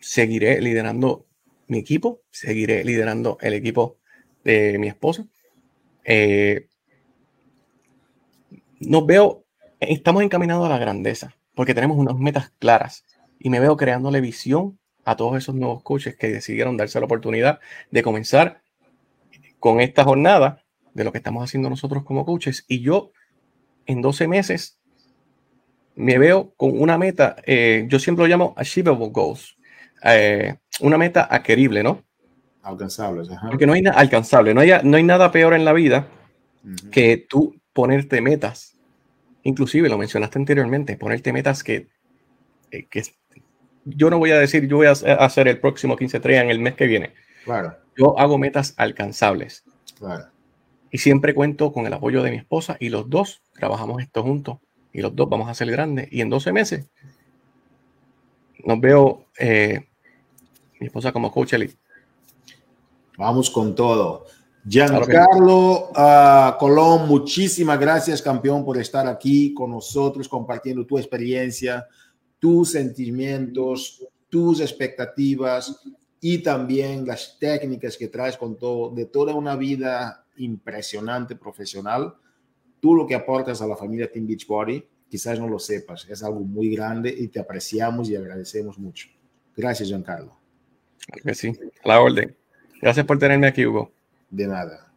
seguiré 0.00 0.60
liderando 0.60 1.26
mi 1.68 1.78
equipo, 1.78 2.22
seguiré 2.30 2.84
liderando 2.84 3.38
el 3.40 3.54
equipo 3.54 3.98
de 4.42 4.80
mi 4.80 4.88
esposa. 4.88 5.24
Eh, 6.04 6.66
nos 8.80 9.06
veo, 9.06 9.44
estamos 9.78 10.24
encaminados 10.24 10.66
a 10.66 10.70
la 10.70 10.78
grandeza, 10.78 11.36
porque 11.54 11.72
tenemos 11.72 11.98
unas 11.98 12.16
metas 12.16 12.52
claras 12.58 13.04
y 13.38 13.48
me 13.48 13.60
veo 13.60 13.76
creándole 13.76 14.20
visión 14.20 14.80
a 15.04 15.14
todos 15.14 15.36
esos 15.36 15.54
nuevos 15.54 15.84
coaches 15.84 16.16
que 16.16 16.30
decidieron 16.30 16.76
darse 16.76 16.98
la 16.98 17.06
oportunidad 17.06 17.60
de 17.92 18.02
comenzar 18.02 18.60
con 19.60 19.80
esta 19.80 20.02
jornada 20.02 20.64
de 20.94 21.04
lo 21.04 21.12
que 21.12 21.18
estamos 21.18 21.44
haciendo 21.44 21.70
nosotros 21.70 22.02
como 22.02 22.24
coaches. 22.24 22.64
Y 22.66 22.80
yo 22.80 23.12
en 23.86 24.02
12 24.02 24.26
meses 24.26 24.81
me 25.94 26.18
veo 26.18 26.52
con 26.56 26.80
una 26.80 26.98
meta, 26.98 27.36
eh, 27.46 27.86
yo 27.88 27.98
siempre 27.98 28.24
lo 28.24 28.28
llamo 28.28 28.54
achievable 28.56 29.08
goals, 29.10 29.56
eh, 30.04 30.56
una 30.80 30.98
meta 30.98 31.28
adquirible, 31.30 31.82
¿no? 31.82 32.02
Alcanzable. 32.62 33.28
Porque 33.48 33.66
no 33.66 33.72
hay 33.72 33.82
nada 33.82 33.98
alcanzable, 33.98 34.54
no 34.54 34.60
hay, 34.60 34.70
no 34.84 34.96
hay 34.96 35.02
nada 35.02 35.32
peor 35.32 35.54
en 35.54 35.64
la 35.64 35.72
vida 35.72 36.06
que 36.92 37.26
tú 37.28 37.56
ponerte 37.72 38.20
metas. 38.20 38.78
Inclusive 39.42 39.88
lo 39.88 39.98
mencionaste 39.98 40.38
anteriormente, 40.38 40.96
ponerte 40.96 41.32
metas 41.32 41.64
que, 41.64 41.88
eh, 42.70 42.86
que 42.88 43.02
yo 43.84 44.10
no 44.10 44.18
voy 44.18 44.30
a 44.30 44.38
decir, 44.38 44.68
yo 44.68 44.76
voy 44.76 44.86
a 44.86 44.92
hacer 44.92 45.48
el 45.48 45.58
próximo 45.58 45.96
15-3 45.96 46.42
en 46.42 46.50
el 46.50 46.60
mes 46.60 46.74
que 46.74 46.86
viene. 46.86 47.14
Claro. 47.44 47.76
Yo 47.96 48.16
hago 48.18 48.38
metas 48.38 48.74
alcanzables. 48.76 49.64
Claro. 49.98 50.26
Y 50.92 50.98
siempre 50.98 51.34
cuento 51.34 51.72
con 51.72 51.86
el 51.86 51.92
apoyo 51.92 52.22
de 52.22 52.30
mi 52.30 52.36
esposa 52.36 52.76
y 52.78 52.90
los 52.90 53.10
dos 53.10 53.42
trabajamos 53.58 54.00
esto 54.00 54.22
juntos 54.22 54.58
y 54.92 55.00
los 55.00 55.14
dos 55.14 55.28
vamos 55.28 55.48
a 55.48 55.54
ser 55.54 55.70
grandes. 55.70 56.08
Y 56.10 56.20
en 56.20 56.30
12 56.30 56.52
meses 56.52 56.86
nos 58.64 58.80
veo 58.80 59.26
eh, 59.38 59.88
mi 60.80 60.86
esposa 60.86 61.12
como 61.12 61.32
coach 61.32 61.54
elite. 61.54 61.76
Vamos 63.18 63.50
con 63.50 63.74
todo. 63.74 64.26
Giancarlo 64.68 65.90
ah, 65.96 66.56
Colón, 66.58 67.08
muchísimas 67.08 67.80
gracias, 67.80 68.22
campeón, 68.22 68.64
por 68.64 68.78
estar 68.78 69.06
aquí 69.08 69.52
con 69.52 69.72
nosotros, 69.72 70.28
compartiendo 70.28 70.86
tu 70.86 70.98
experiencia, 70.98 71.86
tus 72.38 72.70
sentimientos, 72.70 74.06
tus 74.28 74.60
expectativas 74.60 75.82
y 76.20 76.38
también 76.38 77.04
las 77.04 77.36
técnicas 77.40 77.96
que 77.96 78.06
traes 78.06 78.36
con 78.36 78.56
todo, 78.56 78.90
de 78.90 79.06
toda 79.06 79.34
una 79.34 79.56
vida 79.56 80.24
impresionante 80.36 81.34
profesional. 81.34 82.14
Tú 82.82 82.96
lo 82.96 83.06
que 83.06 83.14
aportas 83.14 83.62
a 83.62 83.66
la 83.68 83.76
familia 83.76 84.10
Team 84.10 84.26
Beachbody, 84.26 84.84
quizás 85.08 85.38
no 85.38 85.46
lo 85.46 85.60
sepas, 85.60 86.04
es 86.10 86.20
algo 86.24 86.40
muy 86.40 86.74
grande 86.74 87.14
y 87.16 87.28
te 87.28 87.38
apreciamos 87.38 88.10
y 88.10 88.16
agradecemos 88.16 88.76
mucho. 88.76 89.08
Gracias, 89.56 89.88
Giancarlo. 89.88 90.36
Que 91.22 91.32
sí, 91.32 91.52
la 91.84 92.00
orden. 92.00 92.36
Gracias 92.80 93.06
por 93.06 93.20
tenerme 93.20 93.46
aquí, 93.46 93.64
Hugo. 93.64 93.92
De 94.28 94.48
nada. 94.48 94.92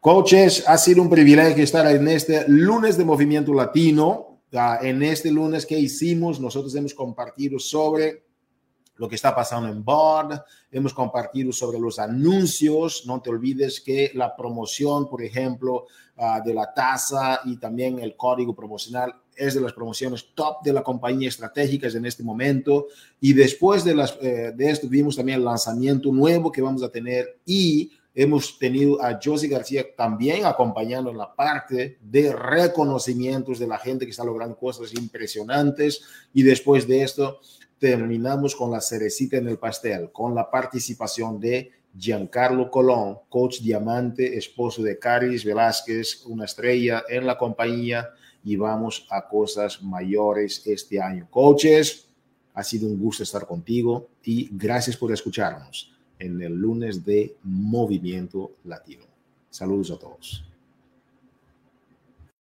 Coaches, 0.00 0.68
ha 0.68 0.76
sido 0.76 1.00
un 1.00 1.08
privilegio 1.08 1.64
estar 1.64 1.86
en 1.86 2.06
este 2.08 2.44
lunes 2.48 2.98
de 2.98 3.04
Movimiento 3.06 3.54
Latino 3.54 4.32
en 4.82 5.02
este 5.02 5.30
lunes 5.30 5.64
que 5.64 5.78
hicimos, 5.78 6.38
nosotros 6.38 6.74
hemos 6.74 6.92
compartido 6.92 7.58
sobre 7.58 8.21
lo 9.02 9.08
que 9.08 9.16
está 9.16 9.34
pasando 9.34 9.68
en 9.68 9.84
board, 9.84 10.40
hemos 10.70 10.94
compartido 10.94 11.50
sobre 11.50 11.76
los 11.76 11.98
anuncios, 11.98 13.02
no 13.04 13.20
te 13.20 13.30
olvides 13.30 13.80
que 13.80 14.12
la 14.14 14.36
promoción, 14.36 15.08
por 15.08 15.24
ejemplo, 15.24 15.86
ah, 16.18 16.40
de 16.40 16.54
la 16.54 16.72
tasa 16.72 17.40
y 17.44 17.56
también 17.56 17.98
el 17.98 18.16
código 18.16 18.54
promocional 18.54 19.12
es 19.34 19.54
de 19.54 19.60
las 19.60 19.72
promociones 19.72 20.26
top 20.36 20.62
de 20.62 20.72
la 20.72 20.84
compañía 20.84 21.28
estratégica 21.28 21.88
en 21.88 22.06
este 22.06 22.22
momento. 22.22 22.86
Y 23.20 23.32
después 23.32 23.82
de, 23.82 23.96
las, 23.96 24.16
eh, 24.22 24.52
de 24.54 24.70
esto 24.70 24.86
vimos 24.86 25.16
también 25.16 25.38
el 25.38 25.46
lanzamiento 25.46 26.12
nuevo 26.12 26.52
que 26.52 26.62
vamos 26.62 26.84
a 26.84 26.88
tener 26.88 27.40
y 27.44 27.90
hemos 28.14 28.56
tenido 28.56 29.02
a 29.02 29.18
Josie 29.20 29.48
García 29.48 29.84
también 29.96 30.46
acompañando 30.46 31.10
en 31.10 31.18
la 31.18 31.34
parte 31.34 31.98
de 32.00 32.32
reconocimientos 32.32 33.58
de 33.58 33.66
la 33.66 33.78
gente 33.78 34.04
que 34.04 34.12
está 34.12 34.22
logrando 34.22 34.56
cosas 34.56 34.94
impresionantes. 34.94 36.04
Y 36.32 36.44
después 36.44 36.86
de 36.86 37.02
esto 37.02 37.40
terminamos 37.82 38.54
con 38.54 38.70
la 38.70 38.80
cerecita 38.80 39.38
en 39.38 39.48
el 39.48 39.58
pastel, 39.58 40.12
con 40.12 40.36
la 40.36 40.48
participación 40.48 41.40
de 41.40 41.72
Giancarlo 41.98 42.70
Colón, 42.70 43.18
coach 43.28 43.58
diamante, 43.58 44.38
esposo 44.38 44.84
de 44.84 45.00
Caris 45.00 45.44
Velázquez, 45.44 46.24
una 46.26 46.44
estrella 46.44 47.02
en 47.08 47.26
la 47.26 47.36
compañía 47.36 48.10
y 48.44 48.54
vamos 48.54 49.04
a 49.10 49.26
cosas 49.26 49.82
mayores 49.82 50.62
este 50.64 51.02
año. 51.02 51.26
Coaches, 51.28 52.06
ha 52.54 52.62
sido 52.62 52.86
un 52.86 53.00
gusto 53.00 53.24
estar 53.24 53.48
contigo 53.48 54.10
y 54.22 54.48
gracias 54.52 54.96
por 54.96 55.10
escucharnos 55.10 55.92
en 56.20 56.40
el 56.40 56.52
lunes 56.52 57.04
de 57.04 57.34
Movimiento 57.42 58.52
Latino. 58.62 59.06
Saludos 59.50 59.90
a 59.90 59.98
todos. 59.98 60.51